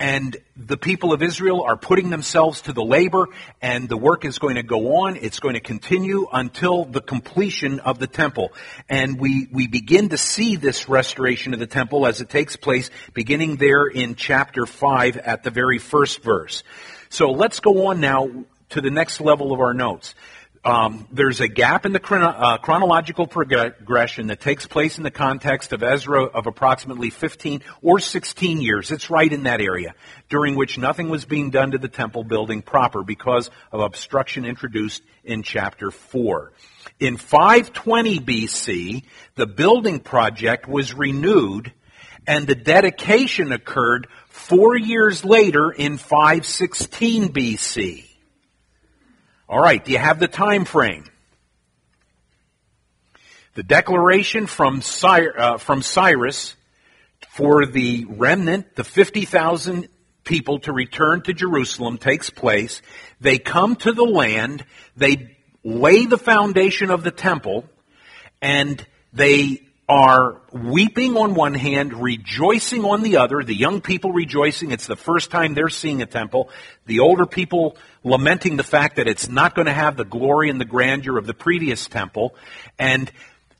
and 0.00 0.34
the 0.56 0.78
people 0.78 1.12
of 1.12 1.22
Israel 1.22 1.62
are 1.62 1.76
putting 1.76 2.08
themselves 2.08 2.62
to 2.62 2.72
the 2.72 2.82
labor, 2.82 3.26
and 3.60 3.86
the 3.86 3.98
work 3.98 4.24
is 4.24 4.38
going 4.38 4.54
to 4.54 4.62
go 4.62 5.02
on. 5.02 5.16
It's 5.16 5.40
going 5.40 5.54
to 5.54 5.60
continue 5.60 6.26
until 6.32 6.86
the 6.86 7.02
completion 7.02 7.80
of 7.80 7.98
the 7.98 8.06
temple. 8.06 8.54
And 8.88 9.20
we, 9.20 9.46
we 9.52 9.66
begin 9.66 10.08
to 10.08 10.16
see 10.16 10.56
this 10.56 10.88
restoration 10.88 11.52
of 11.52 11.60
the 11.60 11.66
temple 11.66 12.06
as 12.06 12.22
it 12.22 12.30
takes 12.30 12.56
place 12.56 12.90
beginning 13.12 13.56
there 13.56 13.84
in 13.86 14.14
chapter 14.14 14.64
5 14.64 15.18
at 15.18 15.42
the 15.42 15.50
very 15.50 15.78
first 15.78 16.22
verse. 16.22 16.62
So 17.10 17.32
let's 17.32 17.60
go 17.60 17.88
on 17.88 18.00
now 18.00 18.30
to 18.70 18.80
the 18.80 18.90
next 18.90 19.20
level 19.20 19.52
of 19.52 19.60
our 19.60 19.74
notes 19.74 20.14
um, 20.62 21.06
there's 21.10 21.40
a 21.40 21.48
gap 21.48 21.86
in 21.86 21.92
the 21.92 22.00
uh, 22.02 22.58
chronological 22.58 23.26
progression 23.26 24.26
that 24.26 24.40
takes 24.40 24.66
place 24.66 24.98
in 24.98 25.04
the 25.04 25.10
context 25.10 25.72
of 25.72 25.82
Ezra 25.82 26.24
of 26.24 26.46
approximately 26.46 27.08
15 27.08 27.62
or 27.80 27.98
16 27.98 28.60
years. 28.60 28.90
It's 28.90 29.08
right 29.08 29.32
in 29.32 29.44
that 29.44 29.62
area, 29.62 29.94
during 30.28 30.56
which 30.56 30.76
nothing 30.76 31.08
was 31.08 31.24
being 31.24 31.48
done 31.48 31.70
to 31.70 31.78
the 31.78 31.88
temple 31.88 32.24
building 32.24 32.60
proper 32.60 33.02
because 33.02 33.50
of 33.72 33.80
obstruction 33.80 34.44
introduced 34.44 35.02
in 35.24 35.42
chapter 35.42 35.90
4. 35.90 36.52
In 36.98 37.16
520 37.16 38.20
BC, 38.20 39.04
the 39.36 39.46
building 39.46 39.98
project 39.98 40.68
was 40.68 40.92
renewed 40.92 41.72
and 42.26 42.46
the 42.46 42.54
dedication 42.54 43.50
occurred 43.50 44.08
four 44.28 44.76
years 44.76 45.24
later 45.24 45.70
in 45.70 45.96
516 45.96 47.32
BC. 47.32 48.09
All 49.50 49.58
right, 49.58 49.84
do 49.84 49.90
you 49.90 49.98
have 49.98 50.20
the 50.20 50.28
time 50.28 50.64
frame? 50.64 51.06
The 53.54 53.64
declaration 53.64 54.46
from, 54.46 54.80
Cyrus, 54.80 55.34
uh, 55.36 55.58
from 55.58 55.82
Cyrus 55.82 56.54
for 57.30 57.66
the 57.66 58.06
remnant, 58.08 58.76
the 58.76 58.84
50,000 58.84 59.88
people 60.22 60.60
to 60.60 60.72
return 60.72 61.22
to 61.22 61.32
Jerusalem 61.32 61.98
takes 61.98 62.30
place. 62.30 62.80
They 63.20 63.38
come 63.38 63.74
to 63.74 63.90
the 63.90 64.04
land, 64.04 64.64
they 64.96 65.36
lay 65.64 66.06
the 66.06 66.16
foundation 66.16 66.92
of 66.92 67.02
the 67.02 67.10
temple, 67.10 67.64
and 68.40 68.86
they 69.12 69.66
are 69.90 70.40
weeping 70.52 71.16
on 71.16 71.34
one 71.34 71.52
hand, 71.52 71.92
rejoicing 72.00 72.84
on 72.84 73.02
the 73.02 73.16
other. 73.16 73.42
The 73.42 73.56
young 73.56 73.80
people 73.80 74.12
rejoicing. 74.12 74.70
It's 74.70 74.86
the 74.86 74.94
first 74.94 75.32
time 75.32 75.54
they're 75.54 75.68
seeing 75.68 76.00
a 76.00 76.06
temple. 76.06 76.48
The 76.86 77.00
older 77.00 77.26
people 77.26 77.76
lamenting 78.04 78.56
the 78.56 78.62
fact 78.62 78.96
that 78.96 79.08
it's 79.08 79.28
not 79.28 79.56
going 79.56 79.66
to 79.66 79.72
have 79.72 79.96
the 79.96 80.04
glory 80.04 80.48
and 80.48 80.60
the 80.60 80.64
grandeur 80.64 81.18
of 81.18 81.26
the 81.26 81.34
previous 81.34 81.88
temple. 81.88 82.36
And 82.78 83.10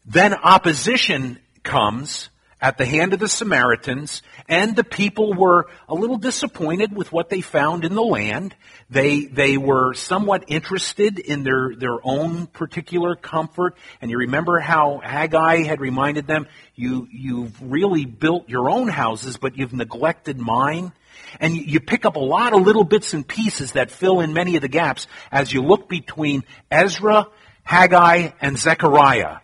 then 0.06 0.32
opposition 0.32 1.40
comes 1.64 2.28
at 2.60 2.76
the 2.76 2.84
hand 2.84 3.14
of 3.14 3.20
the 3.20 3.28
Samaritans, 3.28 4.22
and 4.48 4.76
the 4.76 4.84
people 4.84 5.32
were 5.32 5.68
a 5.88 5.94
little 5.94 6.18
disappointed 6.18 6.94
with 6.94 7.10
what 7.12 7.30
they 7.30 7.40
found 7.40 7.84
in 7.84 7.94
the 7.94 8.02
land. 8.02 8.54
They, 8.90 9.24
they 9.24 9.56
were 9.56 9.94
somewhat 9.94 10.44
interested 10.48 11.18
in 11.18 11.42
their, 11.42 11.74
their 11.74 11.98
own 12.04 12.46
particular 12.46 13.16
comfort. 13.16 13.76
And 14.00 14.10
you 14.10 14.18
remember 14.18 14.58
how 14.58 15.00
Haggai 15.02 15.62
had 15.62 15.80
reminded 15.80 16.26
them, 16.26 16.46
you, 16.74 17.08
you've 17.10 17.60
really 17.62 18.04
built 18.04 18.48
your 18.48 18.68
own 18.68 18.88
houses, 18.88 19.36
but 19.36 19.56
you've 19.56 19.72
neglected 19.72 20.38
mine. 20.38 20.92
And 21.38 21.56
you, 21.56 21.80
pick 21.80 22.04
up 22.04 22.16
a 22.16 22.20
lot 22.20 22.52
of 22.52 22.62
little 22.62 22.84
bits 22.84 23.14
and 23.14 23.26
pieces 23.26 23.72
that 23.72 23.90
fill 23.90 24.20
in 24.20 24.32
many 24.32 24.56
of 24.56 24.62
the 24.62 24.68
gaps 24.68 25.06
as 25.30 25.52
you 25.52 25.62
look 25.62 25.88
between 25.88 26.44
Ezra, 26.70 27.28
Haggai, 27.62 28.30
and 28.40 28.58
Zechariah. 28.58 29.36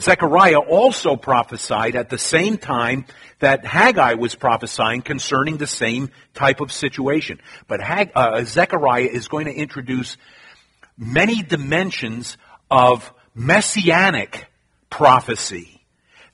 Zechariah 0.00 0.58
also 0.58 1.16
prophesied 1.16 1.96
at 1.96 2.08
the 2.08 2.18
same 2.18 2.56
time 2.56 3.04
that 3.40 3.64
Haggai 3.64 4.14
was 4.14 4.34
prophesying 4.34 5.02
concerning 5.02 5.58
the 5.58 5.66
same 5.66 6.10
type 6.34 6.60
of 6.60 6.72
situation. 6.72 7.40
But 7.68 7.80
Hag, 7.80 8.12
uh, 8.14 8.44
Zechariah 8.44 9.08
is 9.10 9.28
going 9.28 9.46
to 9.46 9.52
introduce 9.52 10.16
many 10.96 11.42
dimensions 11.42 12.38
of 12.70 13.12
messianic 13.34 14.46
prophecy 14.88 15.82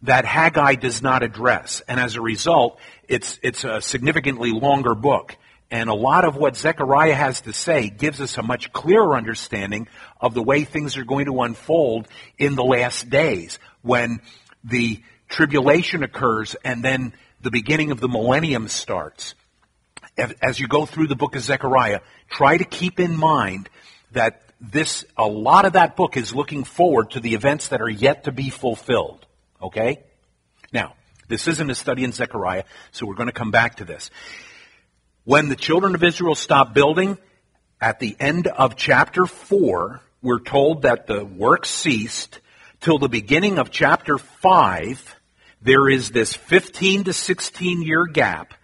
that 0.02 0.24
Haggai 0.24 0.76
does 0.76 1.02
not 1.02 1.22
address. 1.22 1.82
And 1.88 1.98
as 1.98 2.14
a 2.14 2.20
result, 2.20 2.78
it's, 3.08 3.40
it's 3.42 3.64
a 3.64 3.80
significantly 3.80 4.52
longer 4.52 4.94
book. 4.94 5.36
And 5.70 5.90
a 5.90 5.94
lot 5.94 6.24
of 6.24 6.36
what 6.36 6.56
Zechariah 6.56 7.14
has 7.14 7.42
to 7.42 7.52
say 7.52 7.90
gives 7.90 8.20
us 8.20 8.38
a 8.38 8.42
much 8.42 8.72
clearer 8.72 9.16
understanding 9.16 9.86
of 10.20 10.32
the 10.32 10.42
way 10.42 10.64
things 10.64 10.96
are 10.96 11.04
going 11.04 11.26
to 11.26 11.42
unfold 11.42 12.08
in 12.38 12.54
the 12.54 12.64
last 12.64 13.10
days 13.10 13.58
when 13.82 14.20
the 14.64 15.02
tribulation 15.28 16.02
occurs 16.02 16.56
and 16.64 16.82
then 16.82 17.12
the 17.42 17.50
beginning 17.50 17.90
of 17.90 18.00
the 18.00 18.08
millennium 18.08 18.68
starts. 18.68 19.34
As 20.42 20.58
you 20.58 20.66
go 20.68 20.86
through 20.86 21.08
the 21.08 21.16
book 21.16 21.36
of 21.36 21.42
Zechariah, 21.42 22.00
try 22.30 22.56
to 22.56 22.64
keep 22.64 22.98
in 22.98 23.14
mind 23.16 23.68
that 24.12 24.42
this, 24.60 25.04
a 25.16 25.26
lot 25.26 25.64
of 25.64 25.74
that 25.74 25.96
book 25.96 26.16
is 26.16 26.34
looking 26.34 26.64
forward 26.64 27.10
to 27.10 27.20
the 27.20 27.34
events 27.34 27.68
that 27.68 27.80
are 27.80 27.88
yet 27.88 28.24
to 28.24 28.32
be 28.32 28.50
fulfilled. 28.50 29.24
Okay? 29.62 30.02
Now, 30.72 30.94
this 31.28 31.46
isn't 31.46 31.70
a 31.70 31.74
study 31.74 32.04
in 32.04 32.12
Zechariah, 32.12 32.64
so 32.90 33.06
we're 33.06 33.14
going 33.14 33.28
to 33.28 33.32
come 33.32 33.50
back 33.50 33.76
to 33.76 33.84
this. 33.84 34.10
When 35.28 35.50
the 35.50 35.56
children 35.56 35.94
of 35.94 36.02
Israel 36.02 36.34
stopped 36.34 36.72
building, 36.72 37.18
at 37.82 38.00
the 38.00 38.16
end 38.18 38.46
of 38.46 38.76
chapter 38.76 39.26
4, 39.26 40.00
we're 40.22 40.40
told 40.40 40.82
that 40.84 41.06
the 41.06 41.22
work 41.22 41.66
ceased 41.66 42.40
till 42.80 42.98
the 42.98 43.10
beginning 43.10 43.58
of 43.58 43.70
chapter 43.70 44.16
5. 44.16 45.16
There 45.60 45.90
is 45.90 46.12
this 46.12 46.32
15 46.32 47.04
to 47.04 47.12
16 47.12 47.82
year 47.82 48.06
gap. 48.06 48.54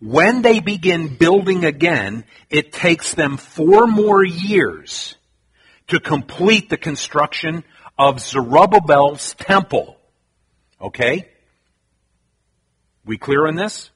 When 0.00 0.42
they 0.42 0.60
begin 0.60 1.16
building 1.16 1.64
again, 1.64 2.24
it 2.50 2.72
takes 2.74 3.14
them 3.14 3.38
four 3.38 3.86
more 3.86 4.22
years 4.22 5.16
to 5.86 5.98
complete 5.98 6.68
the 6.68 6.76
construction 6.76 7.64
of 7.98 8.20
Zerubbabel's 8.20 9.32
temple. 9.36 9.96
Okay? 10.78 11.26
We 13.02 13.16
clear 13.16 13.46
on 13.46 13.54
this? 13.54 13.88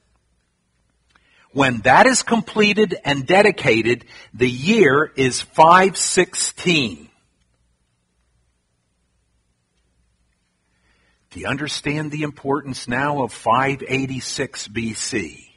When 1.57 1.79
that 1.79 2.05
is 2.05 2.21
completed 2.21 2.95
and 3.03 3.25
dedicated, 3.25 4.05
the 4.31 4.47
year 4.47 5.11
is 5.15 5.41
516. 5.41 7.09
Do 11.31 11.39
you 11.39 11.47
understand 11.47 12.11
the 12.11 12.21
importance 12.21 12.87
now 12.87 13.23
of 13.23 13.33
586 13.33 14.67
BC? 14.67 15.47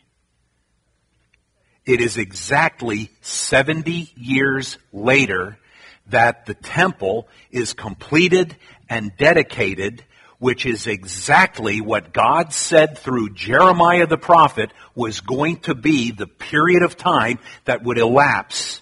It 1.85 2.01
is 2.01 2.17
exactly 2.17 3.11
70 3.21 4.11
years 4.17 4.79
later 4.95 5.59
that 6.07 6.47
the 6.47 6.55
temple 6.55 7.29
is 7.51 7.75
completed 7.75 8.57
and 8.89 9.15
dedicated 9.19 10.03
which 10.41 10.65
is 10.65 10.87
exactly 10.87 11.83
what 11.83 12.15
God 12.15 12.53
said 12.53 12.99
through 12.99 13.35
Jeremiah 13.35 14.07
the 14.07 14.17
prophet 14.17 14.73
was 14.95 15.21
going 15.21 15.59
to 15.61 15.75
be 15.75 16.11
the 16.11 16.27
period 16.27 16.83
of 16.83 16.97
time 16.97 17.39
that 17.67 17.85
would 17.85 17.99
elapse 17.99 18.81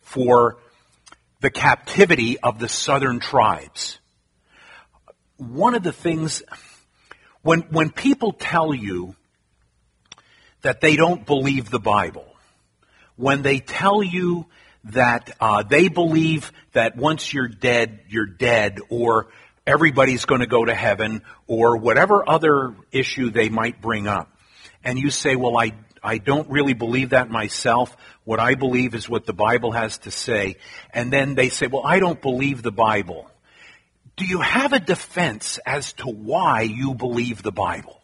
for 0.00 0.56
the 1.40 1.50
captivity 1.50 2.38
of 2.40 2.58
the 2.58 2.70
southern 2.70 3.20
tribes. 3.20 3.98
One 5.36 5.74
of 5.74 5.82
the 5.82 5.92
things, 5.92 6.42
when, 7.42 7.60
when 7.70 7.90
people 7.90 8.32
tell 8.32 8.74
you 8.74 9.14
that 10.62 10.80
they 10.80 10.96
don't 10.96 11.26
believe 11.26 11.70
the 11.70 11.78
Bible, 11.78 12.26
when 13.16 13.42
they 13.42 13.60
tell 13.60 14.02
you 14.02 14.46
that 14.84 15.36
uh, 15.38 15.62
they 15.64 15.88
believe 15.88 16.50
that 16.72 16.96
once 16.96 17.32
you're 17.34 17.46
dead, 17.46 18.00
you're 18.08 18.26
dead, 18.26 18.78
or 18.88 19.28
everybody's 19.68 20.24
going 20.24 20.40
to 20.40 20.46
go 20.46 20.64
to 20.64 20.74
heaven, 20.74 21.22
or 21.46 21.76
whatever 21.76 22.28
other 22.28 22.74
issue 22.90 23.30
they 23.30 23.50
might 23.50 23.80
bring 23.80 24.08
up, 24.08 24.32
and 24.82 24.98
you 24.98 25.10
say, 25.10 25.36
well, 25.36 25.56
I, 25.56 25.74
I 26.02 26.18
don't 26.18 26.48
really 26.50 26.74
believe 26.74 27.10
that 27.10 27.30
myself. 27.30 27.94
What 28.24 28.40
I 28.40 28.54
believe 28.54 28.94
is 28.94 29.08
what 29.08 29.26
the 29.26 29.32
Bible 29.32 29.72
has 29.72 29.98
to 29.98 30.10
say. 30.10 30.56
And 30.92 31.12
then 31.12 31.34
they 31.34 31.48
say, 31.48 31.66
well, 31.66 31.82
I 31.84 31.98
don't 31.98 32.20
believe 32.20 32.62
the 32.62 32.72
Bible. 32.72 33.30
Do 34.16 34.24
you 34.24 34.40
have 34.40 34.72
a 34.72 34.80
defense 34.80 35.58
as 35.66 35.92
to 35.94 36.06
why 36.06 36.62
you 36.62 36.94
believe 36.94 37.42
the 37.42 37.52
Bible? 37.52 38.00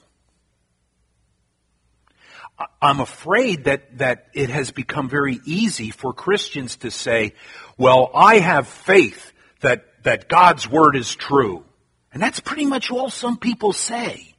I'm 2.80 3.00
afraid 3.00 3.64
that, 3.64 3.98
that 3.98 4.28
it 4.32 4.48
has 4.50 4.70
become 4.70 5.08
very 5.08 5.40
easy 5.44 5.90
for 5.90 6.12
Christians 6.12 6.76
to 6.76 6.90
say, 6.90 7.34
well, 7.76 8.10
I 8.14 8.38
have 8.38 8.68
faith 8.68 9.32
that, 9.60 9.86
that 10.04 10.28
God's 10.28 10.68
Word 10.68 10.96
is 10.96 11.14
true. 11.14 11.64
And 12.12 12.22
that's 12.22 12.40
pretty 12.40 12.66
much 12.66 12.90
all 12.90 13.10
some 13.10 13.36
people 13.36 13.72
say. 13.72 14.34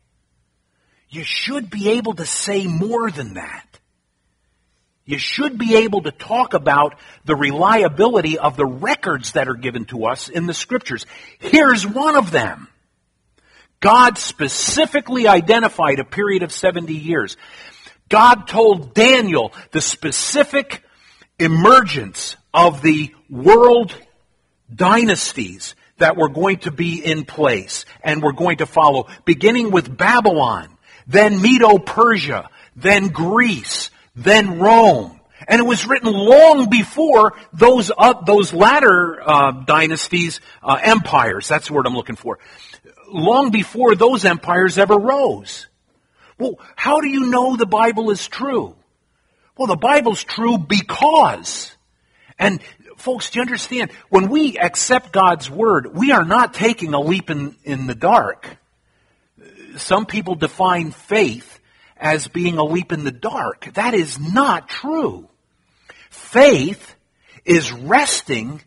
You 1.10 1.24
should 1.24 1.70
be 1.70 1.90
able 1.92 2.14
to 2.16 2.26
say 2.26 2.66
more 2.66 3.12
than 3.12 3.36
that. 3.36 3.68
You 5.06 5.20
should 5.20 5.60
be 5.60 5.76
able 5.76 6.02
to 6.04 6.12
talk 6.12 6.56
about 6.56 6.96
the 7.26 7.36
reliability 7.36 8.40
of 8.40 8.58
the 8.58 8.66
records 8.66 9.34
that 9.34 9.48
are 9.48 9.54
given 9.54 9.86
to 9.86 10.06
us 10.06 10.30
in 10.30 10.48
the 10.48 10.54
Scriptures. 10.54 11.06
Here's 11.38 11.86
one 11.86 12.16
of 12.16 12.32
them. 12.32 12.68
God 13.80 14.18
specifically 14.18 15.28
identified 15.28 16.00
a 16.00 16.06
period 16.06 16.42
of 16.42 16.52
70 16.52 16.94
years. 16.94 17.38
God 18.10 18.48
told 18.48 18.94
Daniel 18.94 19.54
the 19.72 19.82
specific 19.82 20.82
emergence 21.38 22.36
of 22.54 22.82
the 22.82 23.14
world 23.30 23.94
dynasties 24.74 25.76
that 25.98 26.18
were 26.18 26.30
going 26.30 26.58
to 26.60 26.72
be 26.72 27.04
in 27.04 27.26
place 27.26 27.86
and 28.04 28.22
were 28.22 28.34
going 28.34 28.58
to 28.58 28.66
follow, 28.66 29.08
beginning 29.24 29.72
with 29.72 29.96
Babylon, 29.96 30.70
then 31.08 31.42
Medo 31.42 31.78
Persia, 31.78 32.50
then 32.76 33.10
Greece, 33.10 33.92
then 34.16 34.60
Rome. 34.60 35.20
And 35.48 35.60
it 35.60 35.66
was 35.66 35.86
written 35.86 36.12
long 36.12 36.70
before 36.70 37.34
those 37.54 37.92
uh, 37.96 38.22
those 38.22 38.54
latter 38.54 39.22
uh, 39.22 39.52
dynasties, 39.52 40.40
uh, 40.64 40.80
empires. 40.82 41.48
That's 41.48 41.68
the 41.68 41.74
word 41.74 41.86
I'm 41.86 41.94
looking 41.94 42.16
for. 42.16 42.40
Long 43.10 43.52
before 43.52 43.96
those 43.96 44.26
empires 44.26 44.78
ever 44.78 44.98
rose. 44.98 45.68
Well, 46.40 46.60
how 46.76 47.02
do 47.02 47.08
you 47.08 47.30
know 47.30 47.56
the 47.56 47.66
Bible 47.66 48.10
is 48.12 48.28
true? 48.28 48.76
Well, 49.58 49.68
the 49.68 49.76
Bible's 49.76 50.24
true 50.24 50.58
because. 50.58 51.72
And 52.38 52.62
folks, 52.98 53.30
do 53.30 53.40
you 53.40 53.42
understand? 53.42 53.92
When 54.10 54.30
we 54.30 54.58
accept 54.58 55.12
God's 55.12 55.50
Word, 55.50 55.96
we 55.96 56.12
are 56.12 56.26
not 56.26 56.54
taking 56.54 56.94
a 56.94 57.00
leap 57.00 57.30
in, 57.30 57.56
in 57.64 57.88
the 57.88 57.96
dark. 57.96 58.58
Some 59.78 60.06
people 60.06 60.36
define 60.36 60.92
faith 60.92 61.60
as 61.98 62.28
being 62.28 62.58
a 62.58 62.64
leap 62.64 62.92
in 62.92 63.04
the 63.04 63.12
dark. 63.12 63.74
That 63.74 63.94
is 63.94 64.20
not 64.20 64.70
true. 64.70 65.30
Faith 66.10 66.96
is 67.44 67.72
resting 67.72 68.62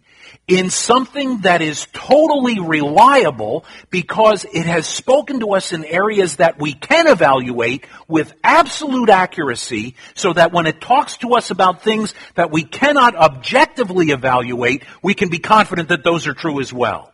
in 0.49 0.71
something 0.71 1.43
that 1.43 1.61
is 1.61 1.87
totally 1.93 2.59
reliable 2.59 3.67
because 3.91 4.47
it 4.47 4.65
has 4.65 4.87
spoken 4.87 5.41
to 5.41 5.53
us 5.53 5.75
in 5.75 5.85
areas 5.85 6.37
that 6.37 6.59
we 6.59 6.73
can 6.73 7.07
evaluate 7.07 7.87
with 8.09 8.33
absolute 8.43 9.11
accuracy 9.11 9.95
so 10.15 10.33
that 10.33 10.51
when 10.51 10.67
it 10.67 10.81
talks 10.81 11.19
to 11.19 11.35
us 11.35 11.51
about 11.51 11.83
things 11.83 12.15
that 12.35 12.51
we 12.51 12.65
cannot 12.65 13.15
objectively 13.15 14.07
evaluate, 14.07 14.85
we 15.03 15.13
can 15.13 15.29
be 15.29 15.39
confident 15.39 15.91
that 15.91 16.03
those 16.03 16.27
are 16.27 16.35
true 16.35 16.61
as 16.61 16.73
well. 16.73 17.13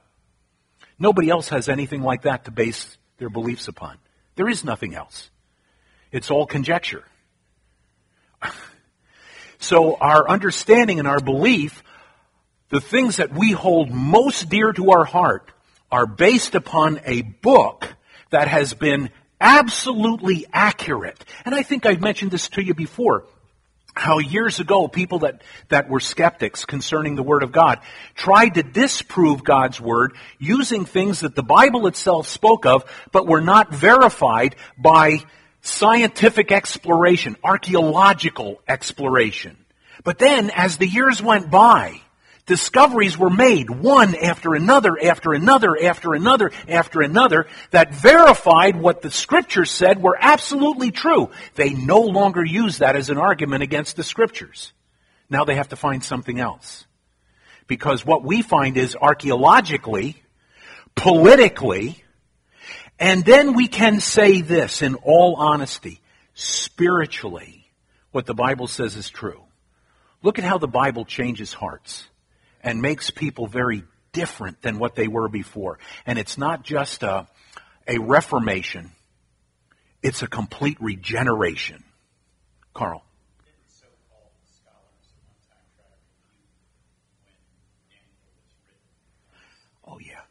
Nobody 0.97 1.29
else 1.29 1.49
has 1.49 1.69
anything 1.69 2.03
like 2.03 2.23
that 2.23 2.45
to 2.45 2.53
base 2.53 2.97
their 3.19 3.31
beliefs 3.31 3.67
upon. 3.67 3.99
There 4.37 4.49
is 4.49 4.65
nothing 4.65 4.95
else. 4.95 5.29
It's 6.13 6.31
all 6.31 6.47
conjecture. 6.47 7.05
So 9.65 9.95
our 9.95 10.29
understanding 10.29 10.99
and 10.99 11.09
our 11.09 11.21
belief 11.21 11.83
the 12.75 12.81
things 12.81 13.19
that 13.19 13.33
we 13.33 13.53
hold 13.53 13.93
most 13.93 14.49
dear 14.49 14.73
to 14.73 14.91
our 14.91 15.05
heart 15.05 15.53
are 15.93 16.07
based 16.09 16.57
upon 16.57 17.01
a 17.05 17.23
book 17.23 17.87
that 18.31 18.49
has 18.49 18.75
been 18.75 19.11
absolutely 19.41 20.45
accurate. 20.53 21.25
And 21.45 21.55
I 21.55 21.63
think 21.63 21.87
I've 21.87 22.01
mentioned 22.01 22.33
this 22.33 22.49
to 22.49 22.65
you 22.65 22.75
before. 22.75 23.27
How 23.95 24.19
years 24.19 24.59
ago 24.59 24.89
people 24.89 25.21
that, 25.21 25.43
that 25.69 25.89
were 25.89 26.01
skeptics 26.01 26.65
concerning 26.65 27.15
the 27.15 27.23
Word 27.23 27.45
of 27.45 27.53
God 27.53 27.79
tried 28.17 28.55
to 28.55 28.65
disprove 28.65 29.45
God's 29.45 29.81
Word 29.81 30.17
using 30.41 30.85
things 30.85 31.21
that 31.21 31.37
the 31.37 31.45
Bible 31.45 31.87
itself 31.87 32.27
spoke 32.27 32.67
of, 32.67 32.85
but 33.13 33.29
were 33.29 33.41
not 33.41 33.73
verified 33.73 34.57
by 34.77 35.23
scientific 35.61 36.51
exploration, 36.51 37.37
archaeological 37.45 38.61
exploration. 38.67 39.57
But 40.03 40.19
then, 40.19 40.51
as 40.51 40.77
the 40.77 40.89
years 40.89 41.23
went 41.23 41.53
by, 41.53 42.01
discoveries 42.47 43.17
were 43.17 43.31
made 43.31 43.71
one 43.71 44.15
after 44.15 44.55
another, 44.55 44.99
after 45.03 45.33
another, 45.33 45.77
after 45.83 46.13
another, 46.13 46.51
after 46.69 47.01
another 47.01 47.47
that 47.71 47.95
verified 47.95 48.77
what 48.77 49.03
the 49.03 49.11
scriptures 49.11 49.71
said 49.71 50.03
were 50.03 50.19
absolutely 50.21 50.91
true. 50.91 51.31
They 51.55 51.71
no 51.71 52.01
longer 52.01 52.45
use 52.45 52.79
that 52.79 52.97
as 52.97 53.11
an 53.11 53.19
argument 53.19 53.63
against 53.63 53.97
the 53.97 54.05
scriptures. 54.05 54.73
Now 55.31 55.45
they 55.45 55.55
have 55.55 55.71
to 55.71 55.77
find 55.77 56.05
something 56.05 56.39
else. 56.39 56.87
Because 57.67 58.05
what 58.05 58.23
we 58.23 58.43
find 58.43 58.77
is 58.77 58.95
archaeologically, 58.95 60.23
politically, 60.95 62.05
and 62.99 63.25
then 63.25 63.55
we 63.55 63.69
can 63.69 64.01
say 64.01 64.43
this 64.43 64.83
in 64.83 64.97
all 64.97 65.37
honesty, 65.37 66.01
spiritually, 66.35 67.67
what 68.13 68.27
the 68.27 68.35
Bible 68.35 68.67
says 68.67 68.97
is 68.97 69.09
true. 69.09 69.41
Look 70.23 70.39
at 70.39 70.45
how 70.45 70.59
the 70.59 70.69
Bible 70.69 71.07
changes 71.07 71.53
hearts 71.55 72.07
and 72.65 72.81
makes 72.81 73.11
people 73.11 73.47
very 73.47 73.85
different 74.13 74.63
than 74.63 74.79
what 74.79 74.95
they 74.95 75.07
were 75.07 75.29
before. 75.29 75.79
And 76.07 76.19
it's 76.19 76.39
not 76.39 76.65
just 76.65 77.03
a, 77.03 77.29
a 77.87 77.99
reformation, 77.99 78.91
it's 80.03 80.23
a 80.23 80.27
complete 80.27 80.79
regeneration. 80.81 81.85
Carl. 82.73 83.05
Oh, 89.87 89.99
yeah. 90.01 90.23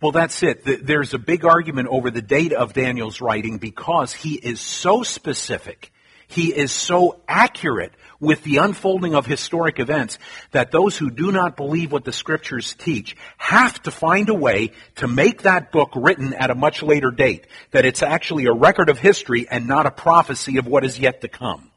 Well, 0.00 0.12
that's 0.12 0.42
it. 0.42 0.86
There's 0.86 1.14
a 1.14 1.18
big 1.18 1.44
argument 1.44 1.88
over 1.88 2.10
the 2.10 2.20
date 2.20 2.52
of 2.52 2.72
Daniel's 2.72 3.20
writing 3.20 3.58
because 3.58 4.12
he 4.12 4.34
is 4.34 4.60
so 4.60 5.02
specific 5.02 5.92
he 6.26 6.54
is 6.54 6.72
so 6.72 7.20
accurate 7.28 7.92
with 8.20 8.42
the 8.42 8.56
unfolding 8.56 9.14
of 9.14 9.26
historic 9.26 9.78
events 9.78 10.18
that 10.50 10.70
those 10.70 10.96
who 10.96 11.10
do 11.10 11.30
not 11.30 11.56
believe 11.56 11.92
what 11.92 12.04
the 12.04 12.12
scriptures 12.12 12.74
teach 12.74 13.16
have 13.36 13.82
to 13.82 13.90
find 13.90 14.28
a 14.28 14.34
way 14.34 14.72
to 14.96 15.06
make 15.06 15.42
that 15.42 15.70
book 15.70 15.92
written 15.94 16.32
at 16.32 16.50
a 16.50 16.54
much 16.54 16.82
later 16.82 17.10
date. 17.10 17.46
That 17.72 17.84
it's 17.84 18.02
actually 18.02 18.46
a 18.46 18.52
record 18.52 18.88
of 18.88 18.98
history 18.98 19.46
and 19.48 19.66
not 19.66 19.86
a 19.86 19.90
prophecy 19.90 20.58
of 20.58 20.66
what 20.66 20.84
is 20.84 20.98
yet 20.98 21.20
to 21.20 21.28
come. 21.28 21.70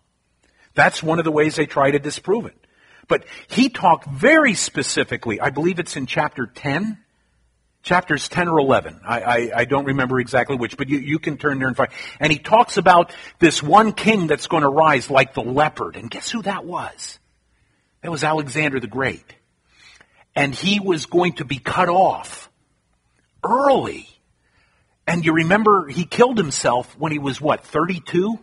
That's 0.73 1.03
one 1.03 1.19
of 1.19 1.25
the 1.25 1.31
ways 1.31 1.55
they 1.55 1.65
try 1.65 1.91
to 1.91 1.99
disprove 1.99 2.45
it. 2.45 2.55
But 3.07 3.25
he 3.47 3.69
talked 3.69 4.07
very 4.07 4.53
specifically, 4.53 5.39
I 5.39 5.49
believe 5.49 5.79
it's 5.79 5.95
in 5.95 6.05
chapter 6.05 6.45
10, 6.45 6.97
chapters 7.87 8.27
10 8.27 8.49
or 8.49 8.59
11. 8.59 8.99
I, 9.07 9.21
I, 9.21 9.51
I, 9.55 9.65
don't 9.65 9.85
remember 9.85 10.19
exactly 10.19 10.57
which, 10.57 10.75
but 10.75 10.89
you, 10.89 10.99
you 10.99 11.19
can 11.19 11.37
turn 11.37 11.57
there 11.57 11.69
and 11.69 11.75
find. 11.75 11.89
And 12.19 12.31
he 12.31 12.37
talks 12.37 12.75
about 12.75 13.13
this 13.39 13.63
one 13.63 13.93
king 13.93 14.27
that's 14.27 14.47
going 14.47 14.63
to 14.63 14.69
rise 14.69 15.09
like 15.09 15.33
the 15.33 15.41
leopard. 15.41 15.95
And 15.95 16.11
guess 16.11 16.29
who 16.29 16.41
that 16.41 16.65
was? 16.65 17.17
That 18.03 18.11
was 18.11 18.25
Alexander 18.25 18.79
the 18.81 18.87
Great. 18.87 19.23
And 20.35 20.53
he 20.53 20.79
was 20.81 21.05
going 21.05 21.33
to 21.33 21.45
be 21.45 21.59
cut 21.59 21.87
off 21.87 22.51
early. 23.43 24.07
And 25.07 25.25
you 25.25 25.33
remember 25.33 25.87
he 25.87 26.03
killed 26.03 26.37
himself 26.37 26.93
when 26.99 27.13
he 27.13 27.19
was 27.19 27.39
what, 27.39 27.63
32? 27.63 28.37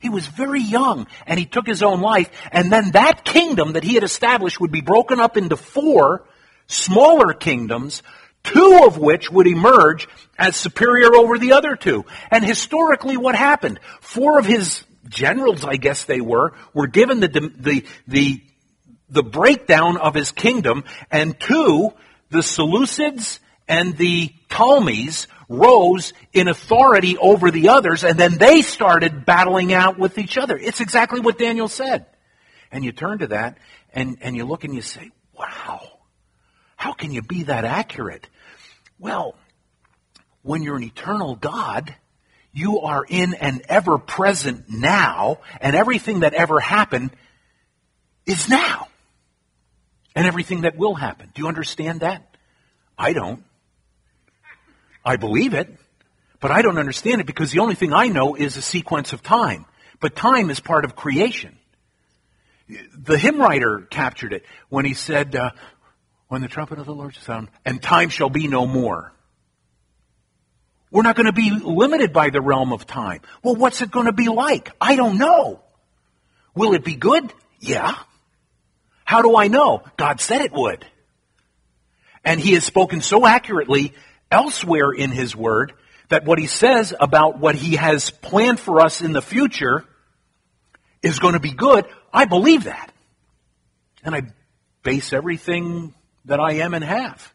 He 0.00 0.08
was 0.08 0.26
very 0.26 0.62
young 0.62 1.06
and 1.26 1.38
he 1.38 1.44
took 1.44 1.66
his 1.66 1.82
own 1.82 2.00
life. 2.00 2.30
And 2.50 2.72
then 2.72 2.92
that 2.92 3.24
kingdom 3.24 3.74
that 3.74 3.84
he 3.84 3.94
had 3.94 4.02
established 4.02 4.60
would 4.60 4.72
be 4.72 4.80
broken 4.80 5.20
up 5.20 5.36
into 5.36 5.56
four 5.56 6.24
smaller 6.68 7.34
kingdoms 7.34 8.02
two 8.48 8.82
of 8.86 8.98
which 8.98 9.30
would 9.30 9.46
emerge 9.46 10.08
as 10.38 10.56
superior 10.56 11.14
over 11.14 11.38
the 11.38 11.52
other 11.52 11.76
two. 11.76 12.04
And 12.30 12.44
historically, 12.44 13.16
what 13.16 13.34
happened? 13.34 13.80
Four 14.00 14.38
of 14.38 14.46
his 14.46 14.84
generals, 15.08 15.64
I 15.64 15.76
guess 15.76 16.04
they 16.04 16.20
were, 16.20 16.54
were 16.74 16.86
given 16.86 17.20
the, 17.20 17.28
the, 17.28 17.84
the, 18.06 18.42
the 19.08 19.22
breakdown 19.22 19.96
of 19.96 20.14
his 20.14 20.32
kingdom, 20.32 20.84
and 21.10 21.38
two, 21.38 21.90
the 22.30 22.38
Seleucids 22.38 23.38
and 23.66 23.96
the 23.96 24.32
Ptolemies 24.48 25.28
rose 25.48 26.12
in 26.32 26.48
authority 26.48 27.16
over 27.16 27.50
the 27.50 27.68
others, 27.68 28.04
and 28.04 28.18
then 28.18 28.36
they 28.38 28.62
started 28.62 29.24
battling 29.24 29.72
out 29.72 29.98
with 29.98 30.18
each 30.18 30.36
other. 30.36 30.56
It's 30.56 30.80
exactly 30.80 31.20
what 31.20 31.38
Daniel 31.38 31.68
said. 31.68 32.06
And 32.70 32.84
you 32.84 32.92
turn 32.92 33.18
to 33.20 33.28
that, 33.28 33.58
and, 33.94 34.18
and 34.20 34.36
you 34.36 34.44
look 34.44 34.64
and 34.64 34.74
you 34.74 34.82
say, 34.82 35.10
wow, 35.38 35.80
how 36.76 36.92
can 36.92 37.12
you 37.12 37.22
be 37.22 37.44
that 37.44 37.64
accurate? 37.64 38.28
Well, 38.98 39.36
when 40.42 40.62
you're 40.62 40.76
an 40.76 40.82
eternal 40.82 41.36
God, 41.36 41.94
you 42.52 42.80
are 42.80 43.04
in 43.08 43.34
an 43.34 43.60
ever 43.68 43.98
present 43.98 44.64
now, 44.68 45.38
and 45.60 45.76
everything 45.76 46.20
that 46.20 46.34
ever 46.34 46.58
happened 46.58 47.10
is 48.26 48.48
now. 48.48 48.88
And 50.16 50.26
everything 50.26 50.62
that 50.62 50.76
will 50.76 50.94
happen. 50.94 51.30
Do 51.34 51.42
you 51.42 51.48
understand 51.48 52.00
that? 52.00 52.36
I 52.98 53.12
don't. 53.12 53.44
I 55.04 55.16
believe 55.16 55.54
it, 55.54 55.72
but 56.40 56.50
I 56.50 56.62
don't 56.62 56.78
understand 56.78 57.20
it 57.20 57.26
because 57.26 57.52
the 57.52 57.60
only 57.60 57.76
thing 57.76 57.92
I 57.92 58.08
know 58.08 58.34
is 58.34 58.56
a 58.56 58.62
sequence 58.62 59.12
of 59.12 59.22
time. 59.22 59.64
But 60.00 60.16
time 60.16 60.50
is 60.50 60.58
part 60.60 60.84
of 60.84 60.96
creation. 60.96 61.56
The 62.68 63.16
hymn 63.16 63.38
writer 63.38 63.86
captured 63.90 64.32
it 64.32 64.44
when 64.68 64.84
he 64.84 64.94
said, 64.94 65.36
uh, 65.36 65.50
When 66.28 66.42
the 66.42 66.48
trumpet 66.48 66.78
of 66.78 66.86
the 66.86 66.94
Lord 66.94 67.14
shall 67.14 67.24
sound, 67.24 67.48
and 67.64 67.82
time 67.82 68.10
shall 68.10 68.30
be 68.30 68.48
no 68.48 68.66
more. 68.66 69.12
We're 70.90 71.02
not 71.02 71.16
going 71.16 71.26
to 71.26 71.32
be 71.32 71.50
limited 71.50 72.12
by 72.12 72.30
the 72.30 72.40
realm 72.40 72.72
of 72.72 72.86
time. 72.86 73.20
Well, 73.42 73.56
what's 73.56 73.82
it 73.82 73.90
going 73.90 74.06
to 74.06 74.12
be 74.12 74.28
like? 74.28 74.70
I 74.80 74.96
don't 74.96 75.18
know. 75.18 75.60
Will 76.54 76.74
it 76.74 76.84
be 76.84 76.94
good? 76.94 77.32
Yeah. 77.60 77.94
How 79.04 79.22
do 79.22 79.36
I 79.36 79.48
know? 79.48 79.82
God 79.96 80.20
said 80.20 80.42
it 80.42 80.52
would. 80.52 80.84
And 82.24 82.40
he 82.40 82.54
has 82.54 82.64
spoken 82.64 83.00
so 83.00 83.26
accurately 83.26 83.94
elsewhere 84.30 84.90
in 84.90 85.10
his 85.10 85.34
word 85.34 85.72
that 86.08 86.24
what 86.24 86.38
he 86.38 86.46
says 86.46 86.94
about 86.98 87.38
what 87.38 87.54
he 87.54 87.76
has 87.76 88.10
planned 88.10 88.60
for 88.60 88.80
us 88.80 89.00
in 89.00 89.12
the 89.12 89.22
future 89.22 89.84
is 91.02 91.18
going 91.18 91.34
to 91.34 91.40
be 91.40 91.52
good. 91.52 91.86
I 92.12 92.24
believe 92.24 92.64
that. 92.64 92.92
And 94.02 94.14
I 94.14 94.22
base 94.82 95.12
everything 95.12 95.94
that 96.28 96.40
I 96.40 96.54
am 96.54 96.74
and 96.74 96.84
have 96.84 97.34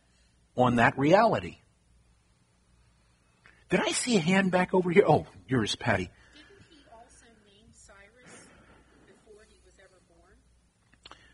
on 0.56 0.76
that 0.76 0.98
reality. 0.98 1.58
Did 3.70 3.80
I 3.80 3.92
see 3.92 4.18
a 4.18 4.20
hand 4.20 4.52
back 4.52 4.74
over 4.74 4.92
here? 4.92 5.04
Oh, 5.08 5.26
yours, 5.48 5.76
Patty. 5.76 6.12
Didn't 6.36 6.66
he 6.70 6.78
also 6.92 7.26
name 7.44 7.66
Cyrus 7.74 8.46
before 9.08 9.46
he 9.50 9.58
was 9.66 9.74
ever 9.80 10.00
born? 10.08 10.36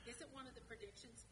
Isn't 0.07 0.33
one 0.33 0.47
of 0.47 0.55
the 0.55 0.61
predictions 0.61 1.25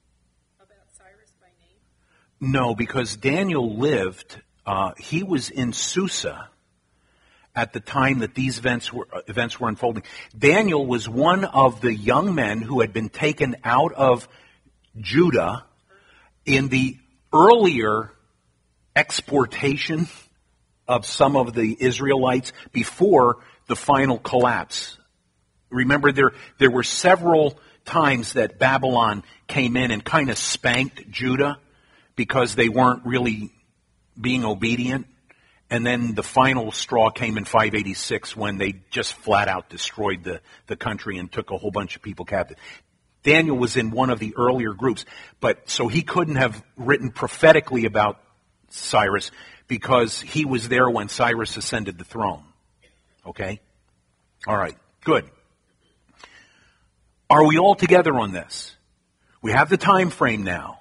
about 0.60 0.92
Cyrus 0.98 1.32
by 1.40 1.48
name? 1.48 2.52
No, 2.52 2.76
because 2.76 3.16
Daniel 3.16 3.78
lived, 3.78 4.42
uh, 4.66 4.92
he 4.98 5.24
was 5.24 5.50
in 5.50 5.72
Susa 5.72 6.50
at 7.56 7.72
the 7.72 7.80
time 7.80 8.20
that 8.20 8.36
these 8.36 8.60
events 8.60 8.92
were, 8.92 9.08
uh, 9.14 9.22
events 9.28 9.62
were 9.62 9.70
unfolding. 9.70 10.04
Daniel 10.38 10.86
was 10.86 11.08
one 11.08 11.46
of 11.46 11.80
the 11.80 11.96
young 11.96 12.36
men 12.36 12.62
who 12.62 12.82
had 12.82 12.92
been 12.92 13.08
taken 13.08 13.56
out 13.64 13.94
of 13.94 14.28
Judah 15.00 15.67
in 16.48 16.70
the 16.70 16.98
earlier 17.34 18.12
exportation 18.96 20.08
of 20.88 21.06
some 21.06 21.36
of 21.36 21.54
the 21.54 21.78
Israelites 21.80 22.54
before 22.72 23.38
the 23.68 23.76
final 23.76 24.18
collapse. 24.18 24.98
Remember, 25.70 26.12
there, 26.12 26.32
there 26.58 26.72
were 26.72 26.84
several 26.84 27.60
times 27.86 28.34
that 28.34 28.58
Babylon 28.58 29.24
came 29.48 29.76
in 29.76 29.92
and 29.92 30.04
kind 30.04 30.30
of 30.30 30.38
spanked 30.38 31.12
Judah 31.12 31.60
because 32.16 32.56
they 32.56 32.70
weren't 32.70 33.06
really 33.06 33.52
being 34.20 34.46
obedient. 34.46 35.06
And 35.70 35.86
then 35.86 36.16
the 36.16 36.24
final 36.24 36.72
straw 36.72 37.10
came 37.10 37.38
in 37.38 37.44
586 37.44 38.38
when 38.38 38.58
they 38.58 38.76
just 38.90 39.14
flat 39.14 39.50
out 39.50 39.70
destroyed 39.70 40.24
the, 40.24 40.40
the 40.68 40.78
country 40.78 41.18
and 41.18 41.30
took 41.30 41.52
a 41.52 41.58
whole 41.58 41.72
bunch 41.72 41.98
of 41.98 42.02
people 42.02 42.24
captive. 42.24 42.58
Daniel 43.28 43.58
was 43.58 43.76
in 43.76 43.92
one 43.92 44.10
of 44.10 44.20
the 44.20 44.34
earlier 44.38 44.72
groups, 44.72 45.04
but 45.42 45.70
so 45.70 45.90
he 45.90 46.02
couldn't 46.02 46.38
have 46.38 46.64
written 46.78 47.12
prophetically 47.12 47.84
about 47.84 48.22
Cyrus 48.70 49.32
because 49.68 50.22
he 50.22 50.46
was 50.46 50.70
there 50.70 50.90
when 50.90 51.10
Cyrus 51.10 51.58
ascended 51.58 51.98
the 51.98 52.06
throne. 52.06 52.46
Okay? 53.26 53.60
All 54.48 54.56
right. 54.56 54.78
Good. 55.04 55.30
Are 57.30 57.46
we 57.46 57.58
all 57.58 57.76
together 57.76 58.18
on 58.18 58.32
this? 58.32 58.74
We 59.42 59.52
have 59.52 59.68
the 59.68 59.76
time 59.76 60.10
frame 60.10 60.44
now. 60.44 60.80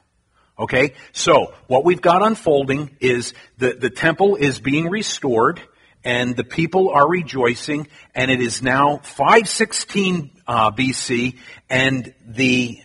Okay? 0.57 0.95
So, 1.11 1.53
what 1.67 1.85
we've 1.85 2.01
got 2.01 2.25
unfolding 2.25 2.97
is 3.01 3.35
the, 3.59 3.73
the 3.73 3.91
temple 3.91 4.37
is 4.37 4.61
being 4.61 4.89
restored 4.89 5.61
and 6.07 6.37
the 6.37 6.45
people 6.45 6.91
are 6.91 7.09
rejoicing 7.09 7.89
and 8.15 8.31
it 8.31 8.41
is 8.41 8.63
now 8.63 8.99
516 8.99 10.31
uh, 10.47 10.71
BC 10.71 11.37
and 11.69 12.15
the 12.25 12.81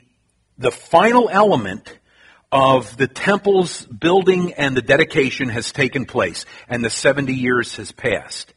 the 0.58 0.72
final 0.72 1.30
element 1.30 1.98
of 2.52 2.98
the 2.98 3.08
temple's 3.08 3.86
building 3.86 4.54
and 4.54 4.76
the 4.76 4.82
dedication 4.82 5.50
has 5.50 5.72
taken 5.72 6.06
place, 6.06 6.46
and 6.68 6.84
the 6.84 6.90
70 6.90 7.34
years 7.34 7.78
has 7.78 7.92
passed. 7.92 8.54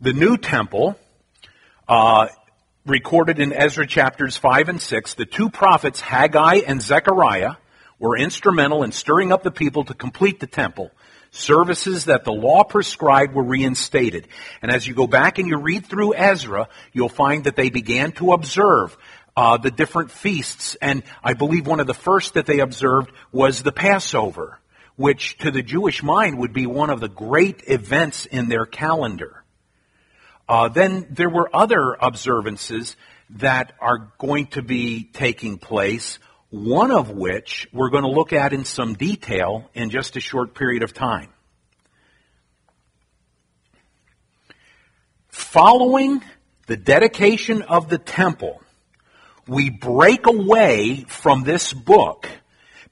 The 0.00 0.12
new 0.12 0.36
temple, 0.36 0.98
uh, 1.86 2.28
recorded 2.86 3.38
in 3.38 3.52
Ezra 3.52 3.86
chapters 3.86 4.36
5 4.36 4.68
and 4.70 4.82
6, 4.82 5.14
the 5.14 5.26
two 5.26 5.50
prophets, 5.50 6.00
Haggai 6.00 6.62
and 6.66 6.80
Zechariah, 6.80 7.54
were 7.98 8.16
instrumental 8.16 8.82
in 8.82 8.92
stirring 8.92 9.32
up 9.32 9.42
the 9.42 9.50
people 9.50 9.84
to 9.84 9.94
complete 9.94 10.40
the 10.40 10.46
temple. 10.46 10.90
Services 11.36 12.06
that 12.06 12.24
the 12.24 12.32
law 12.32 12.64
prescribed 12.64 13.34
were 13.34 13.42
reinstated. 13.42 14.26
And 14.62 14.70
as 14.70 14.86
you 14.86 14.94
go 14.94 15.06
back 15.06 15.38
and 15.38 15.46
you 15.46 15.58
read 15.58 15.84
through 15.84 16.14
Ezra, 16.14 16.68
you'll 16.94 17.10
find 17.10 17.44
that 17.44 17.56
they 17.56 17.68
began 17.68 18.12
to 18.12 18.32
observe 18.32 18.96
uh, 19.36 19.58
the 19.58 19.70
different 19.70 20.10
feasts. 20.10 20.76
And 20.80 21.02
I 21.22 21.34
believe 21.34 21.66
one 21.66 21.80
of 21.80 21.86
the 21.86 21.92
first 21.92 22.34
that 22.34 22.46
they 22.46 22.60
observed 22.60 23.12
was 23.32 23.62
the 23.62 23.70
Passover, 23.70 24.58
which 24.96 25.36
to 25.38 25.50
the 25.50 25.62
Jewish 25.62 26.02
mind 26.02 26.38
would 26.38 26.54
be 26.54 26.66
one 26.66 26.88
of 26.88 27.00
the 27.00 27.08
great 27.08 27.62
events 27.66 28.24
in 28.24 28.48
their 28.48 28.64
calendar. 28.64 29.44
Uh, 30.48 30.68
then 30.68 31.06
there 31.10 31.28
were 31.28 31.54
other 31.54 31.96
observances 32.00 32.96
that 33.28 33.74
are 33.78 34.10
going 34.16 34.46
to 34.46 34.62
be 34.62 35.04
taking 35.12 35.58
place, 35.58 36.18
one 36.64 36.90
of 36.90 37.10
which 37.10 37.68
we're 37.72 37.90
going 37.90 38.02
to 38.02 38.10
look 38.10 38.32
at 38.32 38.54
in 38.54 38.64
some 38.64 38.94
detail 38.94 39.70
in 39.74 39.90
just 39.90 40.16
a 40.16 40.20
short 40.20 40.54
period 40.54 40.82
of 40.82 40.94
time. 40.94 41.28
Following 45.28 46.22
the 46.66 46.76
dedication 46.78 47.60
of 47.60 47.90
the 47.90 47.98
temple, 47.98 48.62
we 49.46 49.68
break 49.68 50.26
away 50.26 51.04
from 51.08 51.42
this 51.42 51.74
book 51.74 52.26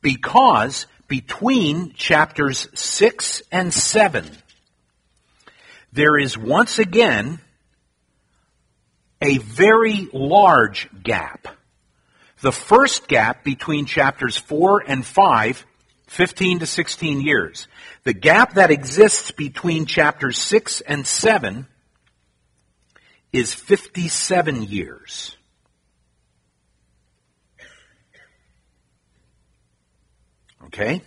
because 0.02 0.86
between 1.08 1.94
chapters 1.94 2.68
6 2.74 3.42
and 3.50 3.72
7, 3.72 4.30
there 5.92 6.18
is 6.18 6.36
once 6.36 6.78
again 6.78 7.40
a 9.22 9.38
very 9.38 10.08
large 10.12 10.90
gap. 11.02 11.48
The 12.44 12.52
first 12.52 13.08
gap 13.08 13.42
between 13.42 13.86
chapters 13.86 14.36
4 14.36 14.84
and 14.86 15.02
5, 15.02 15.64
15 16.08 16.58
to 16.58 16.66
16 16.66 17.22
years. 17.22 17.68
The 18.02 18.12
gap 18.12 18.56
that 18.56 18.70
exists 18.70 19.30
between 19.30 19.86
chapters 19.86 20.36
6 20.36 20.82
and 20.82 21.06
7 21.06 21.66
is 23.32 23.54
57 23.54 24.64
years. 24.64 25.34
Okay? 30.66 31.00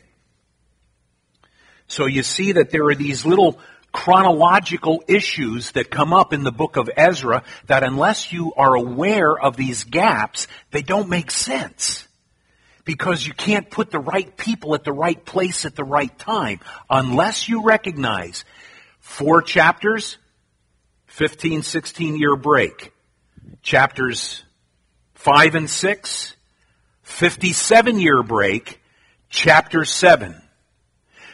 So 1.86 2.08
you 2.08 2.24
see 2.24 2.54
that 2.54 2.72
there 2.72 2.86
are 2.86 2.96
these 2.96 3.28
little 3.28 3.60
chronological 3.92 5.04
issues 5.08 5.72
that 5.72 5.90
come 5.90 6.14
up 6.14 6.34
in 6.34 6.44
the 6.44 6.52
book 6.52 6.78
of 6.78 6.90
Ezra 6.96 7.44
that 7.68 7.84
unless 7.84 8.32
you 8.32 8.54
are 8.56 8.76
aware 8.76 9.38
of 9.38 9.56
these 9.56 9.84
gaps, 9.86 10.48
they 10.72 10.82
don't 10.82 11.10
make 11.10 11.32
sense. 11.32 12.08
Because 12.86 13.26
you 13.26 13.34
can't 13.34 13.70
put 13.70 13.92
the 13.92 14.00
right 14.00 14.36
people 14.38 14.74
at 14.74 14.84
the 14.84 14.94
right 14.94 15.24
place 15.26 15.66
at 15.66 15.76
the 15.76 15.84
right 15.84 16.18
time 16.20 16.60
unless 16.90 17.50
you 17.50 17.64
recognize 17.64 18.46
four 19.00 19.42
chapters, 19.42 20.18
15, 21.08 21.64
16 21.64 22.18
year 22.18 22.36
break. 22.36 22.94
Chapters 23.62 24.44
5 25.16 25.56
and 25.56 25.70
6, 25.70 26.36
57 27.04 28.00
year 28.00 28.24
break, 28.24 28.80
chapter 29.30 29.84
7. 29.84 30.42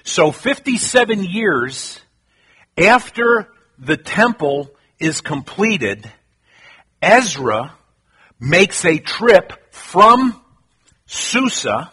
So 0.04 0.32
57 0.32 1.24
years 1.24 2.00
after 2.78 3.50
the 3.78 3.98
temple 3.98 4.72
is 5.00 5.22
completed, 5.22 6.10
Ezra 7.02 7.74
makes 8.40 8.86
a 8.86 8.98
trip 8.98 9.74
from 9.74 10.40
Susa, 11.06 11.92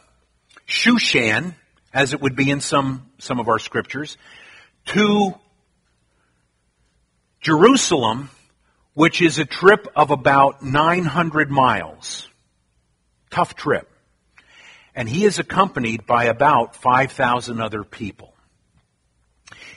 Shushan, 0.66 1.54
as 1.92 2.12
it 2.12 2.20
would 2.20 2.36
be 2.36 2.50
in 2.50 2.60
some, 2.60 3.10
some 3.18 3.40
of 3.40 3.48
our 3.48 3.58
scriptures, 3.58 4.16
to 4.86 5.34
Jerusalem, 7.40 8.30
which 8.94 9.22
is 9.22 9.38
a 9.38 9.44
trip 9.44 9.88
of 9.96 10.10
about 10.10 10.62
900 10.62 11.50
miles. 11.50 12.28
Tough 13.30 13.54
trip. 13.54 13.88
And 14.94 15.08
he 15.08 15.24
is 15.24 15.38
accompanied 15.38 16.06
by 16.06 16.24
about 16.24 16.76
5,000 16.76 17.60
other 17.60 17.84
people. 17.84 18.29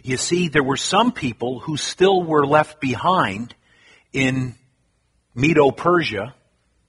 You 0.05 0.17
see, 0.17 0.49
there 0.49 0.63
were 0.63 0.75
some 0.75 1.13
people 1.13 1.59
who 1.59 1.77
still 1.77 2.21
were 2.21 2.45
left 2.45 2.81
behind 2.81 3.55
in 4.11 4.55
Medo 5.33 5.71
Persia, 5.71 6.35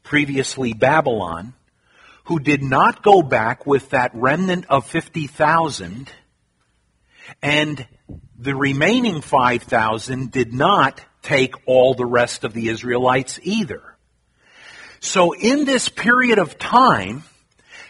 previously 0.03 0.73
Babylon, 0.73 1.55
who 2.25 2.41
did 2.41 2.61
not 2.61 3.05
go 3.05 3.23
back 3.23 3.67
with 3.67 3.91
that 3.91 4.11
remnant 4.15 4.67
of 4.69 4.89
50,000, 4.89 6.11
and 7.41 7.87
the 8.37 8.57
remaining 8.57 9.21
5,000 9.21 10.33
did 10.33 10.53
not 10.53 11.01
take 11.23 11.55
all 11.67 11.95
the 11.95 12.05
rest 12.05 12.43
of 12.43 12.53
the 12.53 12.69
Israelites 12.69 13.39
either. 13.45 13.97
So 14.99 15.33
in 15.33 15.67
this 15.67 15.89
period 15.89 16.41
of 16.41 16.59
time, 16.59 17.23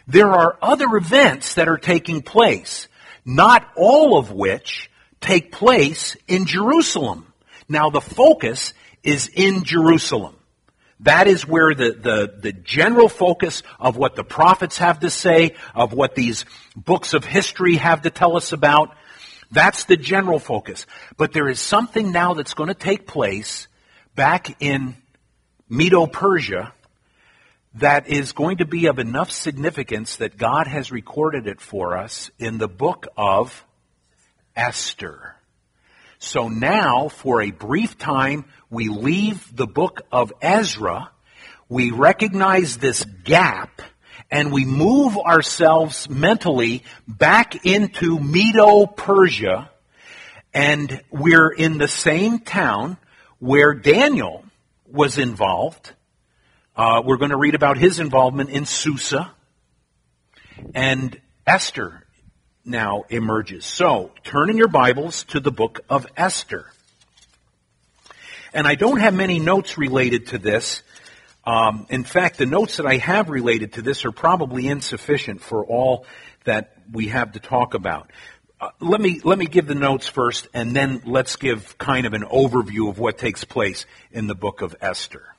there 0.07 0.31
are 0.31 0.59
other 0.61 0.97
events 0.97 1.55
that 1.55 1.69
are 1.69 1.79
taking 1.79 2.21
place, 2.21 2.89
not 3.25 3.67
all 3.75 4.19
of 4.19 4.31
which 4.31 4.91
take 5.25 5.51
place 5.51 6.17
in 6.29 6.45
Jerusalem. 6.45 7.33
Now 7.69 7.91
the 7.91 8.01
focus 8.01 8.75
is 9.03 9.29
in 9.29 9.65
Jerusalem. 9.65 10.37
That 11.01 11.27
is 11.27 11.47
where 11.47 11.75
the, 11.75 11.93
the, 11.93 12.35
the, 12.41 12.53
general 12.53 13.09
focus 13.09 13.63
of 13.81 13.97
what 13.97 14.15
the 14.15 14.23
prophets 14.25 14.79
have 14.79 15.01
to 15.01 15.11
say, 15.11 15.55
of 15.75 15.93
what 15.93 16.15
these 16.15 16.45
books 16.77 17.15
of 17.15 17.25
history 17.25 17.77
have 17.77 18.03
to 18.03 18.11
tell 18.11 18.37
us 18.37 18.53
about. 18.53 18.95
That's 19.51 19.85
the 19.85 19.97
general 19.97 20.39
focus. 20.39 20.87
But 21.17 21.33
there 21.33 21.49
is 21.49 21.59
something 21.59 22.13
now 22.13 22.35
that's 22.35 22.55
going 22.55 22.69
to 22.69 22.75
take 22.75 23.07
place 23.07 23.67
back 24.15 24.63
in 24.63 24.97
Medo 25.69 26.07
Persia 26.07 26.73
that 27.75 28.09
is 28.09 28.33
going 28.33 28.59
to 28.59 28.65
be 28.65 28.87
of 28.87 28.99
enough 28.99 29.33
significance 29.33 30.17
that 30.17 30.37
God 30.37 30.69
has 30.69 30.93
recorded 30.93 31.49
it 31.49 31.61
for 31.61 31.97
us 31.97 32.31
in 32.39 32.59
the 32.59 32.69
book 32.69 33.09
of 33.17 33.65
Esther. 34.57 35.35
So 36.19 36.49
now, 36.49 37.09
for 37.09 37.43
a 37.43 37.51
brief 37.51 37.99
time, 37.99 38.47
we 38.71 38.89
leave 38.89 39.55
the 39.55 39.67
book 39.67 40.03
of 40.11 40.33
Ezra, 40.41 41.11
we 41.69 41.91
recognize 41.91 42.79
this 42.79 43.05
gap, 43.25 43.83
and 44.31 44.53
we 44.53 44.65
move 44.65 45.19
ourselves 45.19 46.09
mentally 46.09 46.83
back 47.07 47.67
into 47.67 48.19
Medo 48.19 48.87
Persia, 48.87 49.71
and 50.53 51.03
we're 51.11 51.51
in 51.51 51.79
the 51.79 51.89
same 51.89 52.39
town 52.39 52.97
where 53.39 53.75
Daniel 53.75 54.45
was 54.87 55.19
involved. 55.19 55.93
Uh, 56.77 57.03
we're 57.05 57.17
going 57.17 57.33
to 57.33 57.37
read 57.37 57.55
about 57.55 57.77
his 57.77 57.99
involvement 57.99 58.51
in 58.51 58.65
Susa, 58.67 59.33
and 60.75 61.21
Esther 61.47 62.04
now 62.65 63.05
emerges. 63.09 63.65
So, 63.65 64.11
turn 64.23 64.51
in 64.51 64.57
your 64.57 64.69
Bibles 64.69 65.25
to 65.25 65.41
the 65.41 65.51
book 65.51 65.81
of 65.89 66.07
Esther. 66.17 66.67
And 68.53 68.67
I 68.67 68.75
don't 68.75 69.01
have 69.01 69.15
many 69.15 69.39
notes 69.39 69.77
related 69.77 70.29
to 70.29 70.39
this. 70.39 70.83
Um, 71.45 71.87
in 71.91 72.05
fact, 72.05 72.39
the 72.39 72.47
notes 72.47 72.79
that 72.79 72.87
I 72.87 72.97
have 72.97 73.29
related 73.29 73.75
to 73.75 73.83
this 73.83 74.05
are 74.05 74.13
probably 74.13 74.69
insufficient 74.69 75.43
for 75.43 75.65
all 75.65 76.07
that 76.45 76.77
we 76.93 77.09
have 77.09 77.33
to 77.33 77.41
talk 77.41 77.75
about. 77.75 78.11
Uh, 78.61 78.71
let 78.81 79.01
me 79.01 79.21
let 79.25 79.39
me 79.39 79.47
give 79.47 79.67
the 79.67 79.75
notes 79.75 80.07
first, 80.07 80.47
and 80.55 80.75
then 80.75 81.03
let's 81.05 81.37
give 81.37 81.77
kind 81.77 82.07
of 82.07 82.15
an 82.15 82.23
overview 82.23 82.89
of 82.89 82.99
what 82.99 83.19
takes 83.19 83.45
place 83.45 83.85
in 84.13 84.27
the 84.27 84.35
book 84.35 84.63
of 84.63 84.77
Esther. 84.81 85.34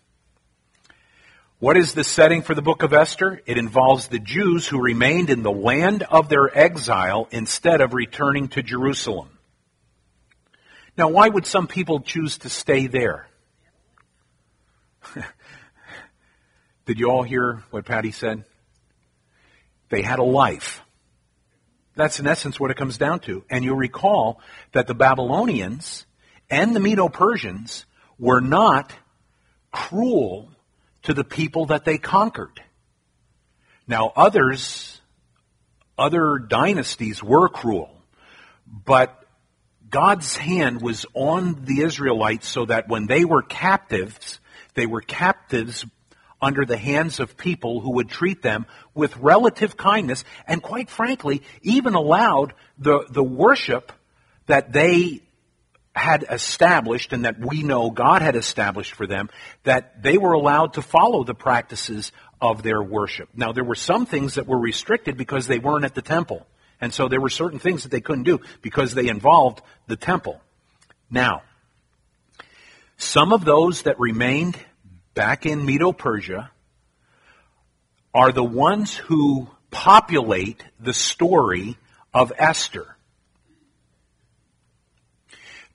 What 1.59 1.77
is 1.77 1.93
the 1.93 2.03
setting 2.03 2.41
for 2.41 2.53
the 2.53 2.61
book 2.61 2.83
of 2.83 2.91
Esther? 2.91 3.41
It 3.45 3.57
involves 3.57 4.09
the 4.09 4.19
Jews 4.19 4.67
who 4.67 4.81
remained 4.81 5.29
in 5.29 5.41
the 5.41 5.51
land 5.51 6.03
of 6.03 6.27
their 6.27 6.55
exile 6.55 7.29
instead 7.31 7.79
of 7.79 7.93
returning 7.93 8.49
to 8.49 8.61
Jerusalem. 8.61 9.29
Now, 10.97 11.07
why 11.07 11.29
would 11.29 11.45
some 11.45 11.67
people 11.67 12.01
choose 12.01 12.39
to 12.39 12.49
stay 12.49 12.87
there? 12.87 13.27
Did 16.85 16.99
you 16.99 17.09
all 17.09 17.23
hear 17.23 17.63
what 17.71 17.85
Patty 17.85 18.11
said? 18.11 18.43
They 19.87 20.01
had 20.01 20.19
a 20.19 20.23
life. 20.23 20.81
That's 21.95 22.19
in 22.19 22.27
essence 22.27 22.59
what 22.59 22.71
it 22.71 22.77
comes 22.77 22.97
down 22.97 23.21
to. 23.21 23.45
And 23.49 23.63
you'll 23.63 23.77
recall 23.77 24.41
that 24.73 24.87
the 24.87 24.93
Babylonians 24.93 26.05
and 26.49 26.75
the 26.75 26.81
Medo 26.81 27.07
Persians 27.07 27.85
were 28.19 28.41
not 28.41 28.91
cruel 29.71 30.51
to 31.05 31.13
the 31.13 31.23
people 31.23 31.67
that 31.67 31.85
they 31.85 31.97
conquered. 31.97 32.61
Now, 33.87 34.11
others, 34.15 34.99
other 35.97 36.39
dynasties 36.39 37.23
were 37.23 37.47
cruel, 37.49 37.89
but 38.67 39.23
God's 39.89 40.35
hand 40.35 40.81
was 40.81 41.05
on 41.13 41.63
the 41.65 41.81
Israelites 41.81 42.47
so 42.47 42.65
that 42.65 42.87
when 42.87 43.05
they 43.05 43.23
were 43.23 43.43
captives, 43.43 44.39
they 44.73 44.87
were 44.87 45.01
captives 45.01 45.85
under 46.41 46.65
the 46.65 46.77
hands 46.77 47.19
of 47.19 47.37
people 47.37 47.79
who 47.79 47.91
would 47.91 48.09
treat 48.09 48.41
them 48.41 48.65
with 48.93 49.15
relative 49.17 49.77
kindness 49.77 50.23
and 50.47 50.61
quite 50.61 50.89
frankly, 50.89 51.43
even 51.61 51.93
allowed 51.93 52.53
the, 52.77 53.05
the 53.09 53.23
worship 53.23 53.91
that 54.47 54.73
they 54.73 55.21
had 55.95 56.25
established 56.29 57.13
and 57.13 57.25
that 57.25 57.39
we 57.39 57.63
know 57.63 57.89
God 57.89 58.21
had 58.21 58.35
established 58.35 58.93
for 58.93 59.07
them, 59.07 59.29
that 59.63 60.03
they 60.03 60.17
were 60.17 60.33
allowed 60.33 60.73
to 60.73 60.81
follow 60.81 61.23
the 61.23 61.33
practices 61.33 62.11
of 62.41 62.63
their 62.63 62.83
worship. 62.83 63.29
Now, 63.33 63.53
there 63.53 63.63
were 63.63 63.75
some 63.75 64.05
things 64.05 64.35
that 64.35 64.45
were 64.45 64.59
restricted 64.59 65.15
because 65.15 65.47
they 65.47 65.59
weren't 65.59 65.85
at 65.85 65.95
the 65.95 66.01
temple. 66.01 66.45
And 66.81 66.93
so 66.93 67.07
there 67.07 67.21
were 67.21 67.29
certain 67.29 67.59
things 67.59 67.83
that 67.83 67.89
they 67.89 68.01
couldn't 68.01 68.23
do 68.23 68.41
because 68.61 68.93
they 68.93 69.07
involved 69.07 69.61
the 69.87 69.95
temple. 69.95 70.41
Now, 71.09 71.43
some 72.97 73.31
of 73.31 73.45
those 73.45 73.83
that 73.83 73.99
remained 73.99 74.57
back 75.13 75.45
in 75.45 75.65
Medo 75.65 75.93
Persia 75.93 76.51
are 78.13 78.31
the 78.31 78.43
ones 78.43 78.95
who 78.95 79.49
populate 79.71 80.63
the 80.79 80.93
story 80.93 81.77
of 82.13 82.33
Esther. 82.37 82.94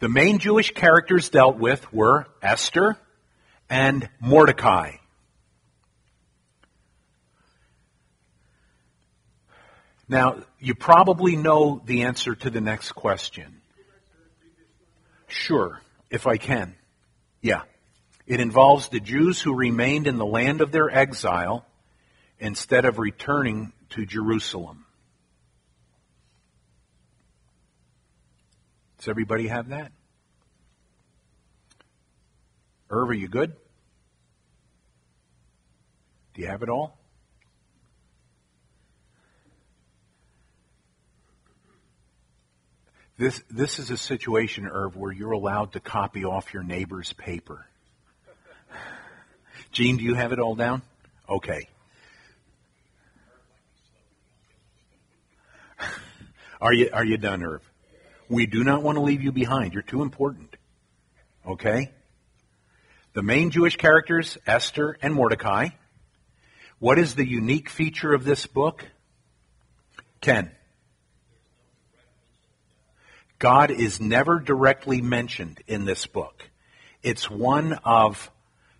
The 0.00 0.08
main 0.08 0.38
Jewish 0.38 0.72
characters 0.72 1.28
dealt 1.28 1.58
with 1.58 1.92
were 1.92 2.26
Esther 2.42 2.96
and 3.68 4.08
Mordecai. 4.18 4.92
Now, 10.08 10.38
you 10.58 10.74
probably 10.74 11.36
know 11.36 11.82
the 11.84 12.02
answer 12.02 12.34
to 12.34 12.50
the 12.50 12.62
next 12.62 12.92
question. 12.92 13.60
Sure, 15.28 15.80
if 16.10 16.26
I 16.26 16.38
can. 16.38 16.74
Yeah. 17.42 17.62
It 18.26 18.40
involves 18.40 18.88
the 18.88 19.00
Jews 19.00 19.40
who 19.40 19.54
remained 19.54 20.06
in 20.06 20.16
the 20.16 20.26
land 20.26 20.62
of 20.62 20.72
their 20.72 20.88
exile 20.88 21.66
instead 22.38 22.86
of 22.86 22.98
returning 22.98 23.72
to 23.90 24.06
Jerusalem. 24.06 24.86
Does 29.00 29.08
everybody 29.08 29.48
have 29.48 29.70
that? 29.70 29.92
Irv, 32.90 33.08
are 33.08 33.14
you 33.14 33.28
good? 33.28 33.54
Do 36.34 36.42
you 36.42 36.48
have 36.48 36.62
it 36.62 36.68
all? 36.68 36.98
This, 43.16 43.42
this 43.50 43.78
is 43.78 43.90
a 43.90 43.96
situation, 43.96 44.66
Irv, 44.66 44.96
where 44.96 45.12
you're 45.12 45.32
allowed 45.32 45.72
to 45.72 45.80
copy 45.80 46.26
off 46.26 46.52
your 46.52 46.62
neighbor's 46.62 47.14
paper. 47.14 47.66
Gene, 49.72 49.96
do 49.96 50.04
you 50.04 50.12
have 50.12 50.32
it 50.32 50.38
all 50.38 50.56
down? 50.56 50.82
Okay. 51.26 51.68
Are 56.60 56.74
you, 56.74 56.90
are 56.92 57.06
you 57.06 57.16
done, 57.16 57.42
Irv? 57.42 57.69
We 58.30 58.46
do 58.46 58.62
not 58.62 58.84
want 58.84 58.96
to 58.96 59.02
leave 59.02 59.22
you 59.22 59.32
behind. 59.32 59.74
You're 59.74 59.82
too 59.82 60.02
important. 60.02 60.54
Okay? 61.44 61.90
The 63.12 63.24
main 63.24 63.50
Jewish 63.50 63.76
characters, 63.76 64.38
Esther 64.46 64.96
and 65.02 65.12
Mordecai. 65.12 65.70
What 66.78 67.00
is 67.00 67.16
the 67.16 67.26
unique 67.26 67.68
feature 67.68 68.14
of 68.14 68.24
this 68.24 68.46
book? 68.46 68.86
Ken. 70.20 70.52
God 73.40 73.72
is 73.72 74.00
never 74.00 74.38
directly 74.38 75.02
mentioned 75.02 75.60
in 75.66 75.84
this 75.84 76.06
book. 76.06 76.48
It's 77.02 77.28
one 77.28 77.72
of 77.84 78.30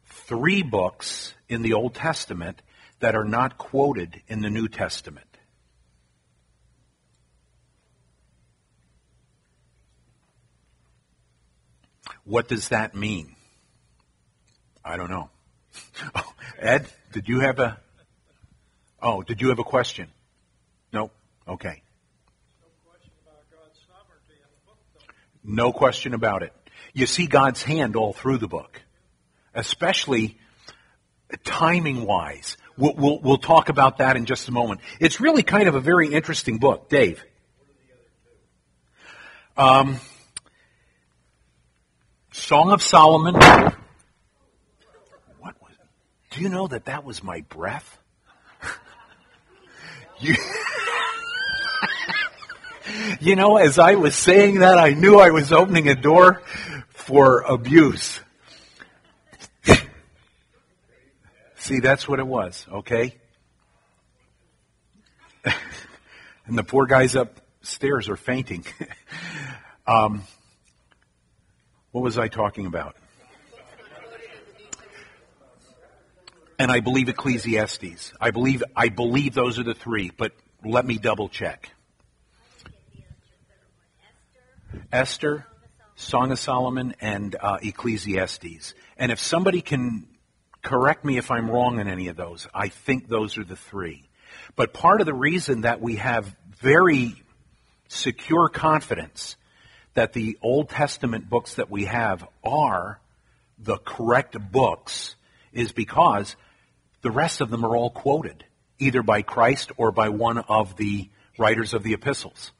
three 0.06 0.62
books 0.62 1.34
in 1.48 1.62
the 1.62 1.72
Old 1.72 1.94
Testament 1.94 2.62
that 3.00 3.16
are 3.16 3.24
not 3.24 3.58
quoted 3.58 4.22
in 4.28 4.42
the 4.42 4.50
New 4.50 4.68
Testament. 4.68 5.29
What 12.30 12.46
does 12.46 12.68
that 12.68 12.94
mean? 12.94 13.34
I 14.84 14.96
don't 14.96 15.10
know. 15.10 15.30
Oh, 16.14 16.32
Ed, 16.58 16.86
did 17.12 17.28
you 17.28 17.40
have 17.40 17.58
a? 17.58 17.78
Oh, 19.02 19.22
did 19.22 19.40
you 19.40 19.48
have 19.48 19.58
a 19.58 19.64
question? 19.64 20.08
No. 20.92 21.10
Okay. 21.46 21.82
No 25.42 25.72
question 25.72 26.14
about 26.14 26.42
it. 26.42 26.52
You 26.92 27.06
see 27.06 27.26
God's 27.26 27.62
hand 27.62 27.96
all 27.96 28.12
through 28.12 28.38
the 28.38 28.48
book, 28.48 28.80
especially 29.54 30.38
timing 31.44 32.06
wise. 32.06 32.56
We'll, 32.76 32.94
we'll, 32.94 33.20
we'll, 33.20 33.38
talk 33.38 33.68
about 33.68 33.98
that 33.98 34.16
in 34.16 34.24
just 34.24 34.48
a 34.48 34.52
moment. 34.52 34.80
It's 35.00 35.20
really 35.20 35.42
kind 35.42 35.68
of 35.68 35.74
a 35.74 35.80
very 35.80 36.12
interesting 36.12 36.58
book. 36.58 36.88
Dave. 36.88 37.24
Um, 39.56 40.00
Song 42.32 42.70
of 42.70 42.80
Solomon. 42.80 43.34
What 43.34 43.74
was? 45.60 45.72
Do 46.30 46.40
you 46.40 46.48
know 46.48 46.68
that 46.68 46.84
that 46.84 47.04
was 47.04 47.24
my 47.24 47.40
breath? 47.48 47.98
you. 50.20 50.36
you 53.20 53.34
know, 53.34 53.56
as 53.56 53.80
I 53.80 53.96
was 53.96 54.14
saying 54.14 54.60
that, 54.60 54.78
I 54.78 54.90
knew 54.90 55.18
I 55.18 55.30
was 55.30 55.52
opening 55.52 55.88
a 55.88 55.96
door 55.96 56.40
for 56.90 57.40
abuse. 57.40 58.20
See, 61.56 61.80
that's 61.80 62.06
what 62.06 62.20
it 62.20 62.26
was, 62.26 62.64
okay? 62.70 63.16
and 66.46 66.56
the 66.56 66.62
poor 66.62 66.86
guys 66.86 67.16
upstairs 67.16 68.08
are 68.08 68.16
fainting. 68.16 68.64
um, 69.86 70.22
what 71.92 72.02
was 72.02 72.18
I 72.18 72.28
talking 72.28 72.66
about? 72.66 72.96
And 76.58 76.70
I 76.70 76.80
believe 76.80 77.08
Ecclesiastes. 77.08 78.12
I 78.20 78.30
believe 78.30 78.62
I 78.76 78.90
believe 78.90 79.34
those 79.34 79.58
are 79.58 79.62
the 79.62 79.74
three, 79.74 80.10
but 80.16 80.32
let 80.64 80.84
me 80.84 80.98
double 80.98 81.28
check. 81.28 81.70
Esther, 84.92 85.46
Song 85.96 86.32
of 86.32 86.38
Solomon, 86.38 86.94
and 87.00 87.34
uh, 87.40 87.58
Ecclesiastes. 87.62 88.74
And 88.96 89.10
if 89.10 89.18
somebody 89.18 89.62
can 89.62 90.06
correct 90.62 91.04
me 91.04 91.16
if 91.16 91.30
I'm 91.30 91.50
wrong 91.50 91.80
in 91.80 91.88
any 91.88 92.08
of 92.08 92.16
those, 92.16 92.46
I 92.54 92.68
think 92.68 93.08
those 93.08 93.38
are 93.38 93.44
the 93.44 93.56
three. 93.56 94.04
But 94.54 94.72
part 94.74 95.00
of 95.00 95.06
the 95.06 95.14
reason 95.14 95.62
that 95.62 95.80
we 95.80 95.96
have 95.96 96.36
very 96.60 97.14
secure 97.88 98.48
confidence 98.48 99.36
that 99.94 100.12
the 100.12 100.38
Old 100.42 100.68
Testament 100.68 101.28
books 101.28 101.54
that 101.54 101.70
we 101.70 101.84
have 101.84 102.26
are 102.44 103.00
the 103.58 103.76
correct 103.78 104.36
books 104.50 105.16
is 105.52 105.72
because 105.72 106.36
the 107.02 107.10
rest 107.10 107.40
of 107.40 107.50
them 107.50 107.64
are 107.64 107.76
all 107.76 107.90
quoted, 107.90 108.44
either 108.78 109.02
by 109.02 109.22
Christ 109.22 109.72
or 109.76 109.90
by 109.90 110.08
one 110.08 110.38
of 110.38 110.76
the 110.76 111.08
writers 111.38 111.74
of 111.74 111.82
the 111.82 111.94
epistles. 111.94 112.52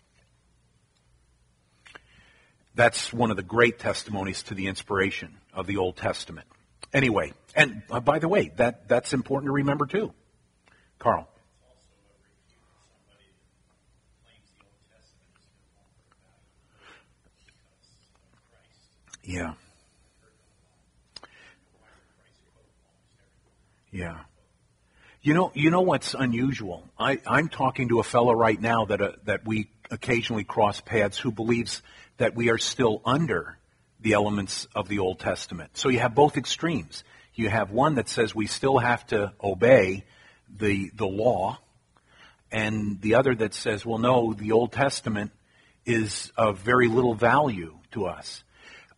That's 2.74 3.12
one 3.12 3.30
of 3.30 3.36
the 3.36 3.42
great 3.42 3.78
testimonies 3.78 4.42
to 4.44 4.54
the 4.54 4.66
inspiration 4.66 5.36
of 5.52 5.66
the 5.66 5.76
Old 5.76 5.96
Testament. 5.96 6.46
Anyway, 6.92 7.32
and 7.54 7.82
uh, 7.90 8.00
by 8.00 8.18
the 8.18 8.28
way, 8.28 8.52
that, 8.56 8.88
that's 8.88 9.12
important 9.12 9.48
to 9.48 9.52
remember 9.52 9.86
too. 9.86 10.12
Carl. 10.98 11.29
Yeah. 19.22 19.54
Yeah. 23.90 24.18
You 25.22 25.35
know, 25.35 25.52
you 25.54 25.70
know 25.70 25.83
what's 25.83 26.14
unusual? 26.14 26.88
I, 26.98 27.20
I'm 27.26 27.48
talking 27.48 27.88
to 27.88 28.00
a 28.00 28.02
fellow 28.02 28.33
right 28.33 28.59
now 28.61 28.87
that 28.87 29.02
uh, 29.02 29.12
that 29.24 29.44
we 29.44 29.68
occasionally 29.90 30.44
cross 30.44 30.80
paths 30.80 31.18
who 31.18 31.30
believes 31.30 31.83
that 32.16 32.35
we 32.35 32.48
are 32.48 32.59
still 32.59 33.02
under 33.04 33.59
the 34.00 34.14
elements 34.14 34.66
of 34.74 34.88
the 34.88 35.00
Old 35.00 35.18
Testament. 35.18 35.76
So 35.76 35.90
you 35.90 35.98
have 35.98 36.14
both 36.14 36.37
extremes. 36.38 37.04
You 37.35 37.50
have 37.50 37.70
one 37.70 37.96
that 37.96 38.09
says 38.09 38.35
we 38.35 38.46
still 38.46 38.78
have 38.78 39.06
to 39.09 39.33
obey 39.42 40.04
the 40.48 40.90
the 40.94 41.06
law, 41.06 41.59
and 42.50 43.00
the 43.00 43.16
other 43.16 43.35
that 43.35 43.52
says, 43.52 43.85
well, 43.85 43.98
no, 43.98 44.33
the 44.33 44.52
Old 44.52 44.72
Testament 44.72 45.33
is 45.85 46.33
of 46.37 46.59
very 46.59 46.88
little 46.88 47.14
value 47.14 47.78
to 47.92 48.06
us. 48.06 48.42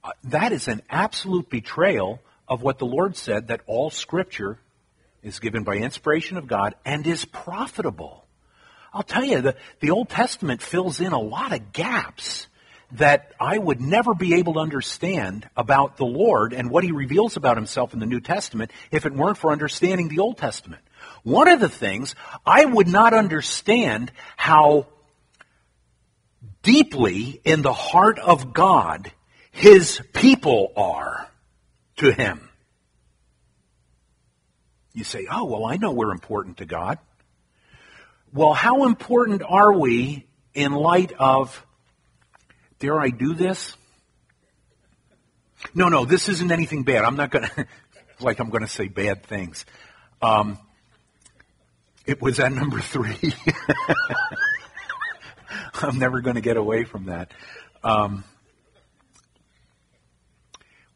Uh, 0.05 0.11
that 0.25 0.53
is 0.53 0.67
an 0.69 0.83
absolute 0.91 1.49
betrayal 1.49 2.21
of 2.49 2.63
what 2.63 2.79
the 2.79 2.87
Lord 2.87 3.17
said 3.17 3.49
that 3.49 3.61
all 3.67 3.91
Scripture 3.91 4.59
is 5.23 5.39
given 5.39 5.63
by 5.63 5.77
inspiration 5.77 6.37
of 6.37 6.49
God 6.49 6.75
and 6.85 7.07
is 7.07 7.25
profitable. 7.25 8.27
I'll 8.93 9.05
tell 9.05 9.25
you, 9.25 9.41
the, 9.41 9.57
the 9.81 9.91
Old 9.91 10.09
Testament 10.09 10.61
fills 10.61 11.01
in 11.01 11.13
a 11.13 11.21
lot 11.21 11.53
of 11.53 11.73
gaps 11.73 12.49
that 12.93 13.33
I 13.41 13.57
would 13.57 13.81
never 13.81 14.13
be 14.13 14.35
able 14.35 14.55
to 14.55 14.61
understand 14.61 15.49
about 15.57 15.97
the 15.97 16.05
Lord 16.05 16.53
and 16.53 16.69
what 16.69 16.85
He 16.85 16.93
reveals 16.93 17.37
about 17.37 17.57
Himself 17.57 17.95
in 17.95 18.01
the 18.01 18.07
New 18.07 18.21
Testament 18.21 18.71
if 18.91 19.07
it 19.07 19.15
weren't 19.15 19.39
for 19.39 19.51
understanding 19.51 20.09
the 20.09 20.19
Old 20.19 20.37
Testament. 20.37 20.83
One 21.23 21.49
of 21.49 21.61
the 21.61 21.69
things, 21.69 22.15
I 22.45 22.65
would 22.65 22.89
not 22.89 23.15
understand 23.15 24.13
how 24.37 24.89
deeply 26.63 27.41
in 27.45 27.63
the 27.63 27.73
heart 27.73 28.19
of 28.19 28.53
God 28.53 29.11
his 29.53 30.03
people 30.13 30.73
are 30.77 31.29
to 31.99 32.13
him. 32.13 32.49
You 34.95 35.05
say, 35.05 35.27
oh, 35.31 35.45
well, 35.45 35.65
I 35.65 35.77
know 35.77 35.93
we're 35.93 36.11
important 36.11 36.59
to 36.59 36.67
God. 36.67 36.99
Well, 38.33 38.55
how 38.55 38.87
important 38.87 39.43
are 39.47 39.73
we 39.73 40.27
in 40.55 40.73
light 40.73 41.13
of, 41.19 41.65
dare 42.79 43.01
I 43.01 43.11
do 43.11 43.35
this? 43.35 43.77
No, 45.75 45.89
no, 45.89 46.05
this 46.05 46.29
isn't 46.29 46.51
anything 46.51 46.83
bad. 46.83 47.05
I'm 47.05 47.17
not 47.17 47.31
going 47.31 47.45
to, 47.57 47.67
like 48.21 48.41
I'm 48.41 48.51
going 48.51 48.63
to 48.63 48.69
say 48.69 48.89
bad 48.89 49.25
things. 49.25 49.65
Um, 50.21 50.59
it 52.07 52.21
was 52.21 52.41
at 52.41 52.53
number 52.53 52.81
three. 52.81 53.35
I'm 55.75 55.99
never 55.99 56.21
going 56.21 56.37
to 56.37 56.43
get 56.43 56.57
away 56.57 56.85
from 56.85 57.07
that. 57.07 57.31
Um, 57.85 58.25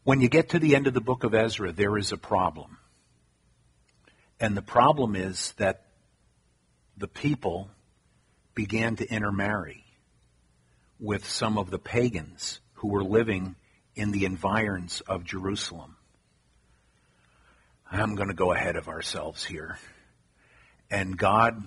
when 0.07 0.21
you 0.21 0.29
get 0.29 0.47
to 0.47 0.57
the 0.57 0.73
end 0.73 0.87
of 0.87 0.93
the 0.93 1.01
book 1.01 1.25
of 1.25 1.35
Ezra, 1.35 1.73
there 1.73 1.97
is 1.97 2.13
a 2.13 2.17
problem. 2.17 2.77
And 4.39 4.55
the 4.55 4.61
problem 4.61 5.17
is 5.17 5.51
that 5.57 5.83
the 6.95 7.09
people 7.09 7.69
began 8.55 8.95
to 8.95 9.13
intermarry 9.13 9.83
with 10.97 11.27
some 11.27 11.57
of 11.57 11.71
the 11.71 11.77
pagans 11.77 12.61
who 12.75 12.87
were 12.87 13.03
living 13.03 13.57
in 13.95 14.11
the 14.11 14.23
environs 14.23 15.01
of 15.01 15.25
Jerusalem. 15.25 15.97
I'm 17.91 18.15
going 18.15 18.29
to 18.29 18.33
go 18.33 18.53
ahead 18.53 18.77
of 18.77 18.87
ourselves 18.87 19.43
here. 19.43 19.77
And 20.89 21.17
God 21.17 21.61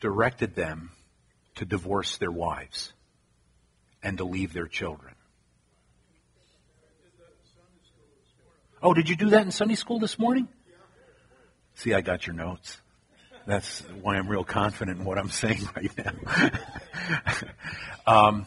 directed 0.00 0.56
them 0.56 0.90
to 1.54 1.64
divorce 1.64 2.16
their 2.16 2.32
wives 2.32 2.92
and 4.02 4.18
to 4.18 4.24
leave 4.24 4.52
their 4.52 4.66
children. 4.66 5.14
Oh, 8.84 8.92
did 8.92 9.08
you 9.08 9.16
do 9.16 9.30
that 9.30 9.40
in 9.40 9.50
Sunday 9.50 9.76
school 9.76 9.98
this 9.98 10.18
morning? 10.18 10.46
See, 11.76 11.94
I 11.94 12.02
got 12.02 12.26
your 12.26 12.36
notes. 12.36 12.76
That's 13.46 13.80
why 14.02 14.16
I'm 14.16 14.28
real 14.28 14.44
confident 14.44 14.98
in 14.98 15.06
what 15.06 15.16
I'm 15.16 15.30
saying 15.30 15.66
right 15.74 15.90
now. 15.96 16.50
um, 18.06 18.46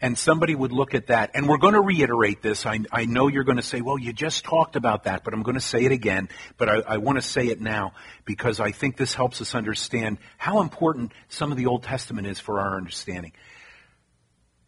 and 0.00 0.16
somebody 0.16 0.54
would 0.54 0.72
look 0.72 0.94
at 0.94 1.08
that, 1.08 1.32
and 1.34 1.46
we're 1.46 1.58
going 1.58 1.74
to 1.74 1.82
reiterate 1.82 2.40
this. 2.40 2.64
I, 2.64 2.80
I 2.90 3.04
know 3.04 3.28
you're 3.28 3.44
going 3.44 3.58
to 3.58 3.62
say, 3.62 3.82
well, 3.82 3.98
you 3.98 4.14
just 4.14 4.42
talked 4.42 4.74
about 4.74 5.04
that, 5.04 5.22
but 5.22 5.34
I'm 5.34 5.42
going 5.42 5.54
to 5.54 5.60
say 5.60 5.84
it 5.84 5.92
again. 5.92 6.30
But 6.56 6.70
I, 6.70 6.76
I 6.94 6.96
want 6.96 7.18
to 7.18 7.22
say 7.22 7.48
it 7.48 7.60
now 7.60 7.92
because 8.24 8.58
I 8.58 8.72
think 8.72 8.96
this 8.96 9.12
helps 9.12 9.42
us 9.42 9.54
understand 9.54 10.16
how 10.38 10.62
important 10.62 11.12
some 11.28 11.52
of 11.52 11.58
the 11.58 11.66
Old 11.66 11.82
Testament 11.82 12.26
is 12.26 12.40
for 12.40 12.58
our 12.58 12.78
understanding. 12.78 13.32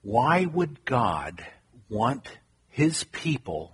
Why 0.03 0.45
would 0.45 0.85
God 0.85 1.43
want 1.89 2.29
his 2.69 3.05
people 3.05 3.74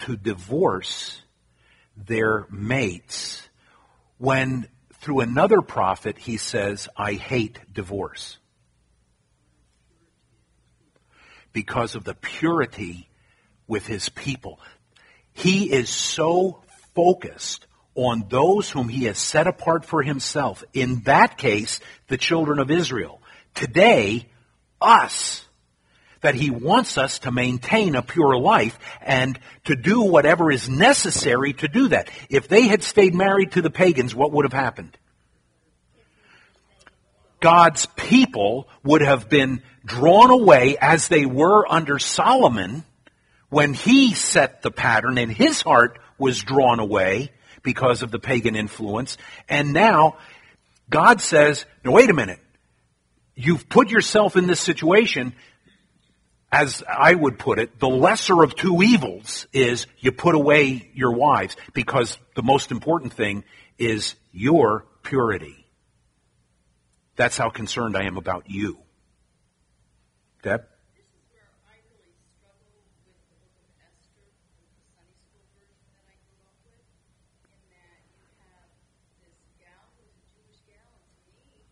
to 0.00 0.16
divorce 0.16 1.20
their 1.96 2.46
mates 2.50 3.48
when 4.18 4.68
through 4.94 5.20
another 5.20 5.62
prophet 5.62 6.18
he 6.18 6.36
says, 6.36 6.88
I 6.96 7.12
hate 7.12 7.58
divorce. 7.72 8.38
Because 11.52 11.94
of 11.94 12.04
the 12.04 12.14
purity 12.14 13.08
with 13.66 13.86
his 13.86 14.08
people. 14.08 14.60
He 15.32 15.70
is 15.72 15.88
so 15.88 16.62
focused 16.94 17.66
on 17.94 18.26
those 18.28 18.70
whom 18.70 18.88
he 18.88 19.04
has 19.04 19.18
set 19.18 19.46
apart 19.46 19.84
for 19.84 20.02
himself. 20.02 20.62
In 20.72 21.00
that 21.02 21.38
case, 21.38 21.80
the 22.08 22.18
children 22.18 22.58
of 22.58 22.70
Israel. 22.70 23.20
Today, 23.54 24.28
us 24.80 25.44
that 26.26 26.34
he 26.34 26.50
wants 26.50 26.98
us 26.98 27.20
to 27.20 27.30
maintain 27.30 27.94
a 27.94 28.02
pure 28.02 28.36
life 28.36 28.76
and 29.00 29.38
to 29.62 29.76
do 29.76 30.02
whatever 30.02 30.50
is 30.50 30.68
necessary 30.68 31.52
to 31.52 31.68
do 31.68 31.86
that. 31.86 32.10
If 32.28 32.48
they 32.48 32.62
had 32.62 32.82
stayed 32.82 33.14
married 33.14 33.52
to 33.52 33.62
the 33.62 33.70
pagans, 33.70 34.12
what 34.12 34.32
would 34.32 34.44
have 34.44 34.52
happened? 34.52 34.98
God's 37.38 37.86
people 37.94 38.66
would 38.82 39.02
have 39.02 39.28
been 39.28 39.62
drawn 39.84 40.30
away 40.30 40.76
as 40.80 41.06
they 41.06 41.26
were 41.26 41.64
under 41.72 42.00
Solomon 42.00 42.82
when 43.48 43.72
he 43.72 44.12
set 44.12 44.62
the 44.62 44.72
pattern 44.72 45.18
and 45.18 45.30
his 45.30 45.62
heart 45.62 46.00
was 46.18 46.42
drawn 46.42 46.80
away 46.80 47.30
because 47.62 48.02
of 48.02 48.10
the 48.10 48.18
pagan 48.18 48.56
influence. 48.56 49.16
And 49.48 49.72
now 49.72 50.16
God 50.90 51.20
says, 51.20 51.66
no, 51.84 51.92
wait 51.92 52.10
a 52.10 52.14
minute. 52.14 52.40
You've 53.36 53.68
put 53.68 53.90
yourself 53.90 54.34
in 54.34 54.48
this 54.48 54.58
situation. 54.58 55.32
As 56.52 56.82
I 56.88 57.12
would 57.14 57.38
put 57.38 57.58
it, 57.58 57.78
the 57.80 57.88
lesser 57.88 58.42
of 58.42 58.54
two 58.54 58.82
evils 58.82 59.46
is 59.52 59.86
you 59.98 60.12
put 60.12 60.34
away 60.34 60.90
your 60.94 61.12
wives 61.12 61.56
because 61.74 62.18
the 62.34 62.42
most 62.42 62.70
important 62.70 63.12
thing 63.12 63.44
is 63.78 64.14
your 64.32 64.86
purity. 65.02 65.66
That's 67.16 67.36
how 67.36 67.50
concerned 67.50 67.96
I 67.96 68.04
am 68.04 68.16
about 68.16 68.48
you. 68.48 68.78
Deb? 70.42 70.62
This 70.94 71.06
is 71.06 71.24
where 71.32 71.50
I 71.66 71.80
really 71.90 72.14
struggle 72.38 72.70
with 72.76 72.86
the 73.02 73.16
book 73.34 73.50
of 73.56 73.66
Esther, 73.82 74.28
with 74.54 74.68
the 74.70 74.86
Sunday 74.94 75.16
school 75.18 75.42
version 75.56 75.88
that 75.96 76.06
I 76.06 76.14
grew 76.30 76.44
up 76.46 76.60
with, 76.62 76.84
in 77.50 77.60
that 77.74 78.00
you 78.14 78.28
have 78.46 78.68
this 79.24 79.40
gal 79.58 79.82
who's 79.96 80.12
a 80.12 80.24
Jewish 80.30 80.60
gal, 80.68 80.92
and 81.02 81.16
to 81.24 81.32
me, 81.40 81.64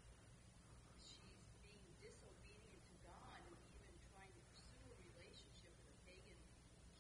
she's 1.05 1.45
being 1.61 1.85
disobedient 2.01 2.81
to 2.89 2.97
God 3.05 3.39
and 3.45 3.53
even 3.77 3.95
trying 4.17 4.33
to 4.33 4.43
pursue 4.49 4.89
a 4.89 4.97
relationship 5.13 5.77
with 5.77 5.93
a 5.93 5.97
pagan 6.09 6.41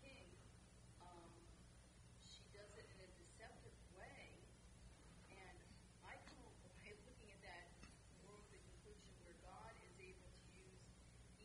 king. 0.05 0.29
Um, 1.01 1.33
she 2.29 2.45
does 2.53 2.69
it 2.77 2.87
in 2.93 3.01
a 3.01 3.11
deceptive 3.19 3.73
way, 3.97 4.37
and 5.33 5.57
I 6.05 6.21
come 6.29 6.45
away 6.45 6.93
looking 7.09 7.33
at 7.33 7.41
that 7.49 7.73
more 8.23 8.37
with 8.37 8.53
the 8.53 8.61
conclusion 8.63 9.13
where 9.25 9.37
God 9.43 9.73
is 9.83 9.97
able 10.01 10.29
to 10.29 10.45
use 10.55 10.85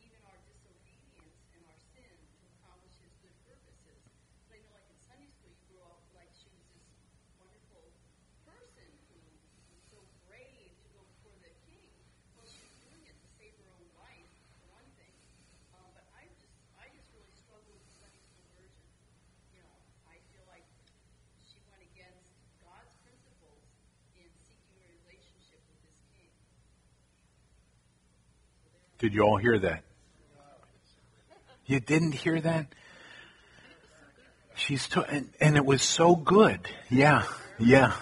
even 0.00 0.20
our 0.28 0.38
disobedience 0.48 1.36
and 1.52 1.60
our 1.68 1.80
sin 1.92 2.14
to 2.40 2.44
accomplish 2.56 2.96
His 3.04 3.12
good 3.20 3.36
purposes. 3.44 4.00
But 4.48 4.56
I 4.56 4.64
know, 4.64 4.72
like 4.80 4.88
in 4.88 4.96
Sunday 5.04 5.28
school, 5.28 5.52
you 5.52 5.60
grew 5.68 5.82
up 5.84 6.00
like 6.16 6.30
she 6.32 6.48
was 6.56 6.64
this 6.72 6.88
wonderful 7.36 7.84
person 8.48 8.88
who 9.12 9.18
was 9.20 9.82
so 9.92 9.98
brave 10.24 10.72
to 10.72 10.86
go 10.96 11.00
before 11.04 11.36
the 11.44 11.52
king. 11.68 11.84
Well, 12.36 12.48
she 12.48 12.64
was 12.64 12.76
doing 12.80 13.02
it 13.04 13.16
to 13.20 13.28
save 13.36 13.52
her 13.60 13.68
own 13.76 13.88
life, 14.00 14.30
for 14.56 14.80
one 14.80 14.88
thing. 14.96 15.12
Um, 15.76 15.88
but 15.92 16.06
I 16.16 16.24
just, 16.32 16.48
I 16.80 16.88
just 16.96 17.08
really 17.12 17.34
struggle 17.36 17.68
with 17.76 17.84
the 17.84 17.94
Sunday 18.00 18.24
school 18.24 18.48
version. 18.56 18.88
You 19.52 19.60
know, 19.60 19.76
I 20.08 20.16
feel 20.32 20.44
like 20.48 20.64
she 21.44 21.60
went 21.68 21.84
against 21.84 22.32
God's 22.64 22.92
principles 23.04 23.62
in 24.16 24.28
seeking 24.48 24.80
a 24.80 24.88
relationship 25.04 25.60
with 25.68 25.80
this 25.84 25.98
king. 26.16 26.32
Did 29.00 29.14
you 29.14 29.22
all 29.22 29.38
hear 29.38 29.58
that? 29.58 29.82
You 31.64 31.80
didn't 31.80 32.12
hear 32.12 32.38
that? 32.38 32.66
She's 34.54 34.86
to, 34.88 35.02
and, 35.02 35.30
and 35.40 35.56
it 35.56 35.64
was 35.64 35.80
so 35.80 36.14
good. 36.14 36.60
Yeah, 36.90 37.24
yeah. 37.58 37.94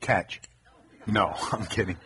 Catch. 0.00 0.40
No, 1.06 1.32
I'm 1.52 1.66
kidding. 1.66 1.98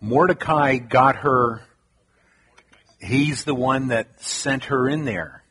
Mordecai 0.00 0.78
got 0.78 1.16
her. 1.16 1.60
He's 2.98 3.44
the 3.44 3.54
one 3.54 3.88
that 3.88 4.22
sent 4.22 4.66
her 4.66 4.88
in 4.88 5.04
there. 5.04 5.42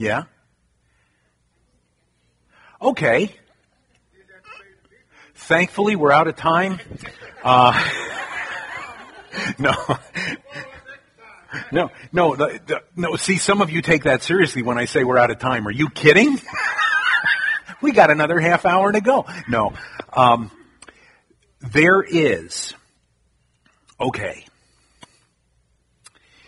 Yeah? 0.00 0.22
Okay. 2.80 3.36
Thankfully, 5.34 5.94
we're 5.94 6.10
out 6.10 6.26
of 6.26 6.36
time. 6.36 6.80
Uh, 7.44 7.78
no. 9.58 9.74
No, 11.70 11.90
no, 12.12 12.34
the, 12.34 12.60
the, 12.66 12.82
no. 12.96 13.16
See, 13.16 13.36
some 13.36 13.60
of 13.60 13.70
you 13.70 13.82
take 13.82 14.04
that 14.04 14.22
seriously 14.22 14.62
when 14.62 14.78
I 14.78 14.86
say 14.86 15.04
we're 15.04 15.18
out 15.18 15.30
of 15.30 15.38
time. 15.38 15.68
Are 15.68 15.70
you 15.70 15.90
kidding? 15.90 16.40
we 17.82 17.92
got 17.92 18.10
another 18.10 18.40
half 18.40 18.64
hour 18.64 18.90
to 18.92 19.02
go. 19.02 19.26
No, 19.50 19.74
um, 20.14 20.50
there 21.60 22.00
is. 22.00 22.72
Okay. 24.00 24.46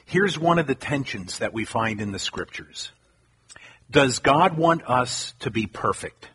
Here's 0.07 0.39
one 0.39 0.59
of 0.59 0.67
the 0.67 0.75
tensions 0.75 1.41
that 1.41 1.53
we 1.53 1.67
find 1.67 2.01
in 2.01 2.13
the 2.13 2.19
scriptures. 2.19 2.93
Does 3.93 4.21
God 4.21 4.57
want 4.57 4.89
us 4.89 5.35
to 5.41 5.51
be 5.51 5.67
perfect? 5.67 6.29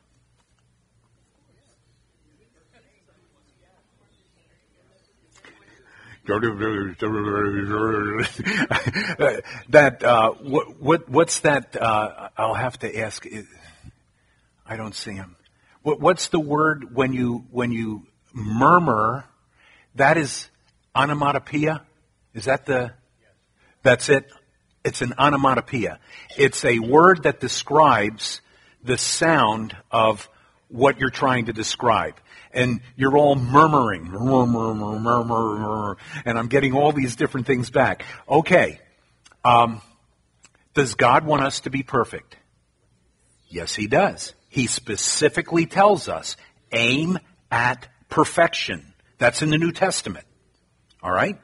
that 9.70 10.04
uh, 10.04 10.32
what, 10.34 10.80
what 10.80 11.10
what's 11.10 11.40
that? 11.40 11.76
Uh, 11.76 12.30
I'll 12.38 12.54
have 12.54 12.78
to 12.80 13.00
ask. 13.00 13.26
I 14.66 14.76
don't 14.76 14.94
see 14.94 15.14
him. 15.14 15.36
What, 15.82 16.00
what's 16.00 16.28
the 16.28 16.40
word 16.40 16.94
when 16.96 17.14
you 17.14 17.46
when 17.50 17.72
you 17.72 18.06
murmur? 18.34 19.26
That 19.96 20.18
is 20.18 20.48
onomatopoeia. 20.96 21.82
Is 22.36 22.46
that 22.46 22.68
the? 22.68 22.92
That's 23.82 24.10
it. 24.10 24.30
It's 24.88 25.02
an 25.02 25.14
onomatopoeia. 25.20 26.00
It's 26.38 26.64
a 26.64 26.80
word 26.80 27.24
that 27.24 27.42
describes 27.42 28.40
the 28.82 28.98
sound 28.98 29.76
of 29.92 30.30
what 30.70 30.98
you're 30.98 31.10
trying 31.10 31.48
to 31.48 31.54
describe. 31.54 32.16
And 32.54 32.80
you're 32.96 33.18
all 33.18 33.36
murmuring, 33.36 34.06
murmur, 34.06 34.74
murmur, 34.74 35.26
murmur, 35.26 35.98
and 36.24 36.40
I'm 36.40 36.48
getting 36.48 36.74
all 36.74 36.94
these 36.94 37.18
different 37.18 37.48
things 37.48 37.70
back. 37.70 38.06
Okay. 38.30 38.80
Um, 39.44 39.82
does 40.74 40.96
God 40.96 41.26
want 41.26 41.44
us 41.44 41.60
to 41.62 41.70
be 41.70 41.84
perfect? 41.84 42.38
Yes, 43.50 43.76
He 43.76 43.88
does. 43.88 44.34
He 44.48 44.68
specifically 44.68 45.66
tells 45.66 46.08
us, 46.08 46.38
aim 46.72 47.20
at 47.52 47.90
perfection. 48.08 48.94
That's 49.18 49.42
in 49.42 49.50
the 49.50 49.58
New 49.58 49.74
Testament. 49.74 50.26
All 51.04 51.12
right? 51.12 51.38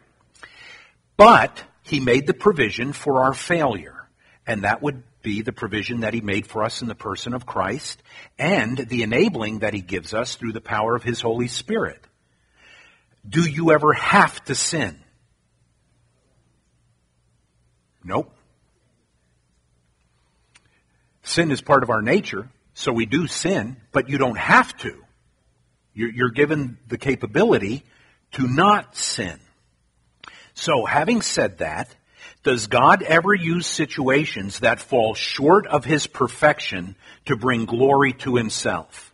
But 1.18 1.62
he 1.84 2.00
made 2.00 2.28
the 2.28 2.34
provision 2.34 2.94
for 2.94 3.24
our 3.24 3.34
failure. 3.34 4.10
And 4.46 4.64
that 4.64 4.82
would 4.82 5.04
be 5.22 5.42
the 5.42 5.54
provision 5.54 6.02
that 6.02 6.14
he 6.14 6.22
made 6.22 6.48
for 6.48 6.64
us 6.64 6.82
in 6.82 6.88
the 6.88 6.96
person 6.96 7.34
of 7.34 7.46
Christ 7.46 8.04
and 8.38 8.78
the 8.78 9.04
enabling 9.04 9.60
that 9.60 9.74
he 9.74 9.82
gives 9.82 10.14
us 10.14 10.36
through 10.36 10.52
the 10.52 10.62
power 10.62 10.96
of 10.96 11.04
his 11.04 11.22
Holy 11.22 11.48
Spirit. 11.48 12.04
Do 13.28 13.50
you 13.50 13.72
ever 13.72 13.94
have 13.94 14.44
to 14.46 14.56
sin? 14.56 15.00
Nope. 18.04 18.36
Sin 21.24 21.52
is 21.52 21.62
part 21.62 21.84
of 21.84 21.90
our 21.90 22.02
nature, 22.02 22.50
so 22.74 22.92
we 22.92 23.06
do 23.06 23.28
sin, 23.28 23.78
but 23.94 24.10
you 24.10 24.18
don't 24.18 24.38
have 24.38 24.76
to. 24.80 25.04
You're 25.94 26.32
given 26.32 26.78
the 26.88 26.98
capability 26.98 27.84
to 28.34 28.48
not 28.48 28.96
sin. 28.96 29.40
So, 30.54 30.86
having 30.86 31.22
said 31.22 31.60
that, 31.60 31.93
does 32.43 32.68
God 32.68 33.01
ever 33.01 33.34
use 33.34 33.66
situations 33.66 34.60
that 34.60 34.82
fall 34.82 35.14
short 35.14 35.66
of 35.66 35.86
his 35.86 36.08
perfection 36.08 36.95
to 37.26 37.36
bring 37.36 37.66
glory 37.66 38.14
to 38.14 38.36
himself? 38.36 39.14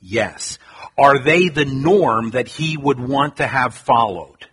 Yes. 0.00 0.58
Are 0.96 1.18
they 1.18 1.48
the 1.48 1.64
norm 1.64 2.30
that 2.30 2.48
he 2.48 2.76
would 2.76 3.00
want 3.00 3.36
to 3.36 3.46
have 3.46 3.74
followed? 3.74 4.46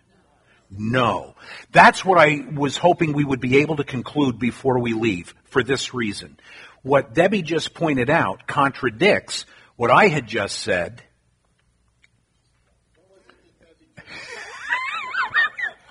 No. 0.70 1.34
That's 1.72 2.04
what 2.04 2.18
I 2.18 2.44
was 2.52 2.76
hoping 2.76 3.12
we 3.12 3.24
would 3.24 3.40
be 3.40 3.58
able 3.58 3.76
to 3.76 3.84
conclude 3.84 4.38
before 4.38 4.78
we 4.78 4.92
leave 4.92 5.34
for 5.44 5.62
this 5.62 5.94
reason. 5.94 6.38
What 6.82 7.14
Debbie 7.14 7.42
just 7.42 7.74
pointed 7.74 8.10
out 8.10 8.46
contradicts 8.46 9.46
what 9.76 9.90
I 9.90 10.08
had 10.08 10.26
just 10.26 10.58
said 10.58 11.02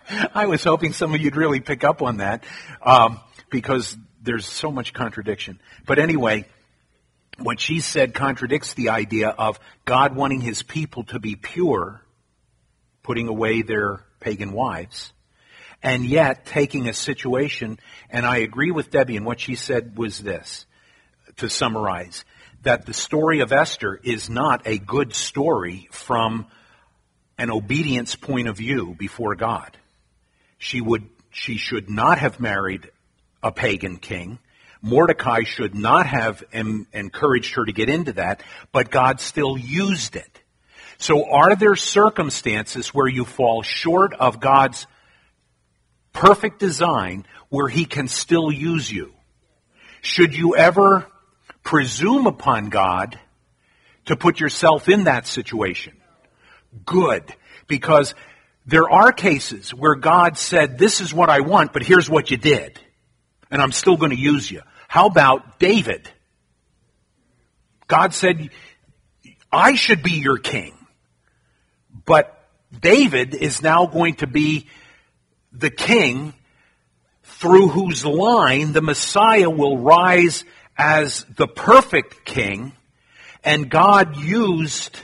I 0.34 0.45
was 0.45 0.64
hoping 0.64 0.93
some 0.93 1.14
of 1.14 1.22
you'd 1.22 1.36
really 1.36 1.60
pick 1.60 1.84
up 1.84 2.01
on 2.01 2.18
that 2.18 2.43
um, 2.82 3.20
because 3.49 3.97
there's 4.22 4.45
so 4.45 4.72
much 4.72 4.93
contradiction. 4.93 5.60
But 5.86 5.99
anyway, 5.99 6.45
what 7.39 7.60
she 7.60 7.80
said 7.80 8.14
contradicts 8.14 8.74
the 8.74 8.89
idea 8.89 9.30
of 9.30 9.60
God 9.86 10.16
wanting 10.16 10.41
his 10.41 10.64
people 10.64 11.03
to 11.05 11.20
be 11.20 11.36
pure, 11.36 12.01
putting 13.03 13.28
away 13.28 13.62
their 13.62 14.01
pagan 14.20 14.53
wives, 14.53 15.14
and 15.84 16.05
yet 16.05 16.45
taking 16.45 16.88
a 16.88 16.93
situation, 16.93 17.78
and 18.10 18.26
I 18.26 18.38
agree 18.38 18.72
with 18.72 18.89
Debbie, 18.89 19.18
and 19.18 19.26
what 19.26 19.39
she 19.39 19.55
said 19.55 19.97
was 19.97 20.20
this, 20.20 20.66
to 21.38 21.49
summarize, 21.49 22.26
that 22.64 22.86
the 22.86 22.93
story 22.93 23.41
of 23.41 23.51
Esther 23.51 23.99
is 24.03 24.30
not 24.30 24.66
a 24.66 24.80
good 24.80 25.14
story 25.14 25.88
from 25.91 26.47
an 27.38 27.51
obedience 27.51 28.16
point 28.16 28.47
of 28.47 28.58
view 28.58 28.95
before 28.97 29.36
God. 29.36 29.78
She 30.58 30.82
would, 30.82 31.08
she 31.32 31.58
should 31.58 31.89
not 31.89 32.18
have 32.20 32.39
married 32.39 32.89
a 33.43 33.51
pagan 33.51 33.97
king. 33.97 34.39
Mordecai 34.82 35.43
should 35.43 35.76
not 35.76 36.05
have 36.05 36.43
em- 36.53 36.88
encouraged 36.93 37.55
her 37.55 37.66
to 37.66 37.72
get 37.72 37.89
into 37.89 38.14
that, 38.14 38.43
but 38.72 38.91
God 38.91 39.20
still 39.20 39.58
used 39.58 40.16
it. 40.16 40.41
So 40.97 41.30
are 41.30 41.55
there 41.55 41.76
circumstances 41.76 42.93
where 42.93 43.08
you 43.08 43.26
fall 43.26 43.62
short 43.62 44.14
of 44.14 44.39
God's 44.39 44.88
perfect 46.12 46.60
design 46.60 47.26
where 47.49 47.68
he 47.68 47.86
can 47.86 48.08
still 48.08 48.51
use 48.51 48.91
you? 48.91 49.14
Should 50.01 50.36
you 50.36 50.55
ever 50.55 51.05
presume 51.64 52.28
upon 52.28 52.70
God 52.70 53.20
to 54.05 54.16
put 54.16 54.39
yourself 54.39 54.89
in 54.89 55.03
that 55.03 55.28
situation? 55.28 55.97
Good. 56.86 57.24
Because 57.68 58.16
there 58.68 58.89
are 58.89 59.13
cases 59.13 59.74
where 59.74 59.95
God 59.95 60.38
said, 60.38 60.78
this 60.78 60.99
is 60.99 61.13
what 61.13 61.30
I 61.30 61.39
want, 61.39 61.72
but 61.72 61.84
here's 61.84 62.09
what 62.09 62.30
you 62.30 62.36
did. 62.38 62.78
And 63.49 63.61
I'm 63.61 63.72
still 63.72 63.95
going 63.95 64.11
to 64.11 64.20
use 64.20 64.51
you. 64.51 64.61
How 64.89 65.07
about 65.07 65.57
David? 65.57 66.09
God 67.88 68.13
said, 68.13 68.49
I 69.51 69.76
should 69.76 70.03
be 70.03 70.11
your 70.11 70.38
king. 70.38 70.74
But 72.05 72.45
David 72.78 73.34
is 73.34 73.61
now 73.61 73.86
going 73.86 74.15
to 74.15 74.28
be 74.28 74.68
the 75.53 75.70
king 75.70 76.34
through 77.24 77.70
whose 77.70 78.05
line 78.05 78.74
the 78.74 78.82
Messiah 78.82 79.49
will 79.49 79.78
rise 79.78 80.43
as 80.78 81.26
the 81.38 81.47
perfect 81.47 82.26
king. 82.26 82.74
And 83.45 83.70
God 83.70 84.18
used 84.18 84.99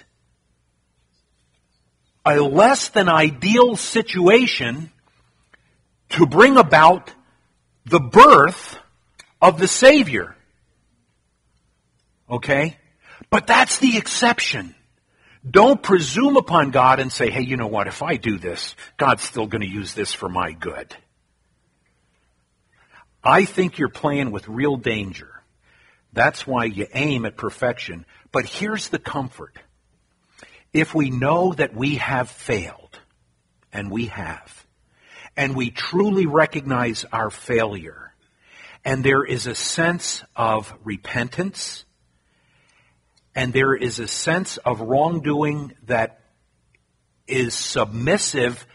a 2.25 2.35
less 2.39 2.89
than 2.89 3.09
ideal 3.09 3.75
situation 3.75 4.91
to 6.09 6.25
bring 6.25 6.57
about 6.57 7.13
the 7.85 7.99
birth 7.99 8.77
of 9.41 9.59
the 9.59 9.67
Savior. 9.67 10.35
Okay? 12.29 12.77
But 13.29 13.47
that's 13.47 13.79
the 13.79 13.97
exception. 13.97 14.75
Don't 15.49 15.83
presume 15.83 16.37
upon 16.37 16.71
God 16.71 16.99
and 16.99 17.11
say, 17.11 17.29
hey, 17.29 17.41
you 17.41 17.57
know 17.57 17.67
what, 17.67 17.87
if 17.87 18.01
I 18.01 18.15
do 18.15 18.37
this, 18.37 18.75
God's 18.97 19.23
still 19.23 19.47
going 19.47 19.61
to 19.61 19.67
use 19.67 19.93
this 19.93 20.13
for 20.13 20.29
my 20.29 20.53
good. 20.53 20.95
I 23.23 23.45
think 23.45 23.77
you're 23.77 23.89
playing 23.89 24.31
with 24.31 24.47
real 24.47 24.77
danger. 24.77 25.29
That's 26.13 26.45
why 26.45 26.65
you 26.65 26.87
aim 26.93 27.25
at 27.25 27.35
perfection. 27.35 28.05
But 28.31 28.45
here's 28.45 28.89
the 28.89 28.99
comfort. 28.99 29.57
If 30.73 30.95
we 30.95 31.09
know 31.09 31.53
that 31.53 31.75
we 31.75 31.95
have 31.95 32.29
failed, 32.29 32.99
and 33.71 33.91
we 33.91 34.07
have, 34.07 34.65
and 35.37 35.55
we 35.55 35.69
truly 35.69 36.25
recognize 36.25 37.05
our 37.11 37.29
failure, 37.29 38.13
and 38.85 39.03
there 39.03 39.23
is 39.23 39.47
a 39.47 39.55
sense 39.55 40.23
of 40.35 40.73
repentance, 40.83 41.85
and 43.35 43.53
there 43.53 43.75
is 43.75 43.99
a 43.99 44.07
sense 44.07 44.57
of 44.57 44.81
wrongdoing 44.81 45.73
that 45.85 46.21
is 47.27 47.53
submissive 47.53 48.65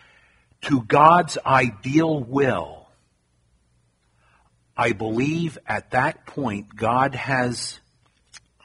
to 0.63 0.83
God's 0.83 1.39
ideal 1.45 2.23
will, 2.23 2.89
I 4.77 4.93
believe 4.93 5.59
at 5.67 5.91
that 5.91 6.27
point 6.27 6.75
God 6.75 7.15
has, 7.15 7.81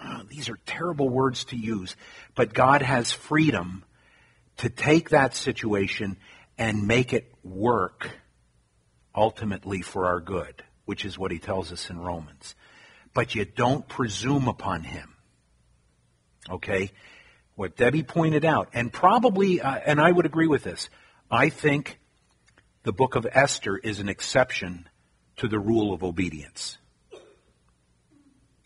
oh, 0.04 0.24
these 0.30 0.50
are 0.50 0.58
terrible 0.66 1.10
words 1.10 1.46
to 1.46 1.58
use, 1.58 1.96
but 2.36 2.54
God 2.54 2.82
has 2.82 3.12
freedom 3.12 3.84
to 4.58 4.70
take 4.70 5.10
that 5.10 5.36
situation 5.36 6.18
and 6.58 6.88
make 6.88 7.14
it 7.14 7.34
work 7.44 8.10
ultimately 9.16 9.82
for 9.82 10.06
our 10.06 10.20
good, 10.20 10.64
which 10.86 11.06
is 11.06 11.18
what 11.18 11.32
he 11.32 11.40
tells 11.40 11.72
us 11.72 11.90
in 11.90 12.00
Romans. 12.00 12.56
But 13.14 13.36
you 13.36 13.46
don't 13.46 13.88
presume 13.88 14.48
upon 14.48 14.84
him. 14.84 15.16
Okay? 16.50 16.92
What 17.56 17.78
Debbie 17.78 18.04
pointed 18.04 18.46
out, 18.46 18.70
and 18.74 18.92
probably, 18.92 19.62
uh, 19.62 19.76
and 19.86 20.02
I 20.02 20.12
would 20.12 20.26
agree 20.26 20.48
with 20.48 20.64
this, 20.64 20.90
I 21.30 21.50
think 21.50 22.00
the 22.84 22.94
book 22.94 23.16
of 23.16 23.28
Esther 23.32 23.78
is 23.78 24.00
an 24.00 24.10
exception 24.10 24.90
to 25.38 25.48
the 25.48 25.60
rule 25.60 25.94
of 25.94 26.04
obedience. 26.04 26.78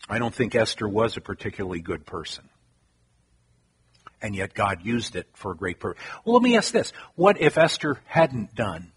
I 0.08 0.18
don't 0.18 0.34
think 0.34 0.54
Esther 0.54 0.88
was 0.88 1.16
a 1.16 1.20
particularly 1.20 1.80
good 1.80 2.06
person. 2.06 2.48
And 4.20 4.34
yet 4.34 4.54
God 4.54 4.84
used 4.84 5.14
it 5.16 5.28
for 5.34 5.52
a 5.52 5.56
great 5.56 5.78
purpose. 5.78 6.02
Well, 6.24 6.34
let 6.34 6.42
me 6.42 6.56
ask 6.56 6.72
this. 6.72 6.92
What 7.14 7.40
if 7.40 7.56
Esther 7.56 8.00
hadn't 8.06 8.54
done 8.54 8.92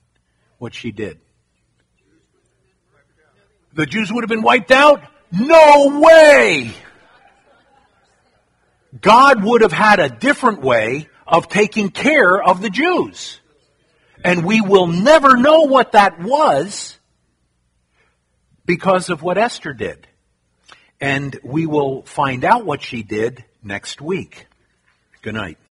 what 0.58 0.74
she 0.74 0.92
did? 0.92 1.20
The 3.74 3.86
Jews 3.86 4.12
would 4.12 4.24
have 4.24 4.30
been 4.30 4.42
wiped 4.42 4.72
out? 4.72 5.04
No 5.32 6.02
way! 6.02 6.74
God 9.00 9.44
would 9.44 9.62
have 9.62 9.72
had 9.72 10.00
a 10.00 10.10
different 10.10 10.62
way 10.62 11.08
of 11.26 11.48
taking 11.48 11.90
care 11.90 12.42
of 12.42 12.62
the 12.62 12.70
Jews. 12.70 13.40
And 14.24 14.46
we 14.46 14.60
will 14.62 14.88
never 14.88 15.38
know 15.38 15.62
what 15.62 15.94
that 15.94 16.20
was 16.22 16.98
because 18.66 19.10
of 19.10 19.24
what 19.24 19.38
Esther 19.38 19.74
did. 19.74 20.08
And 21.02 21.38
we 21.44 21.66
will 21.66 22.04
find 22.04 22.46
out 22.46 22.64
what 22.64 22.84
she 22.84 23.02
did 23.02 23.44
next 23.64 24.00
week. 24.00 24.46
Good 25.24 25.34
night. 25.34 25.58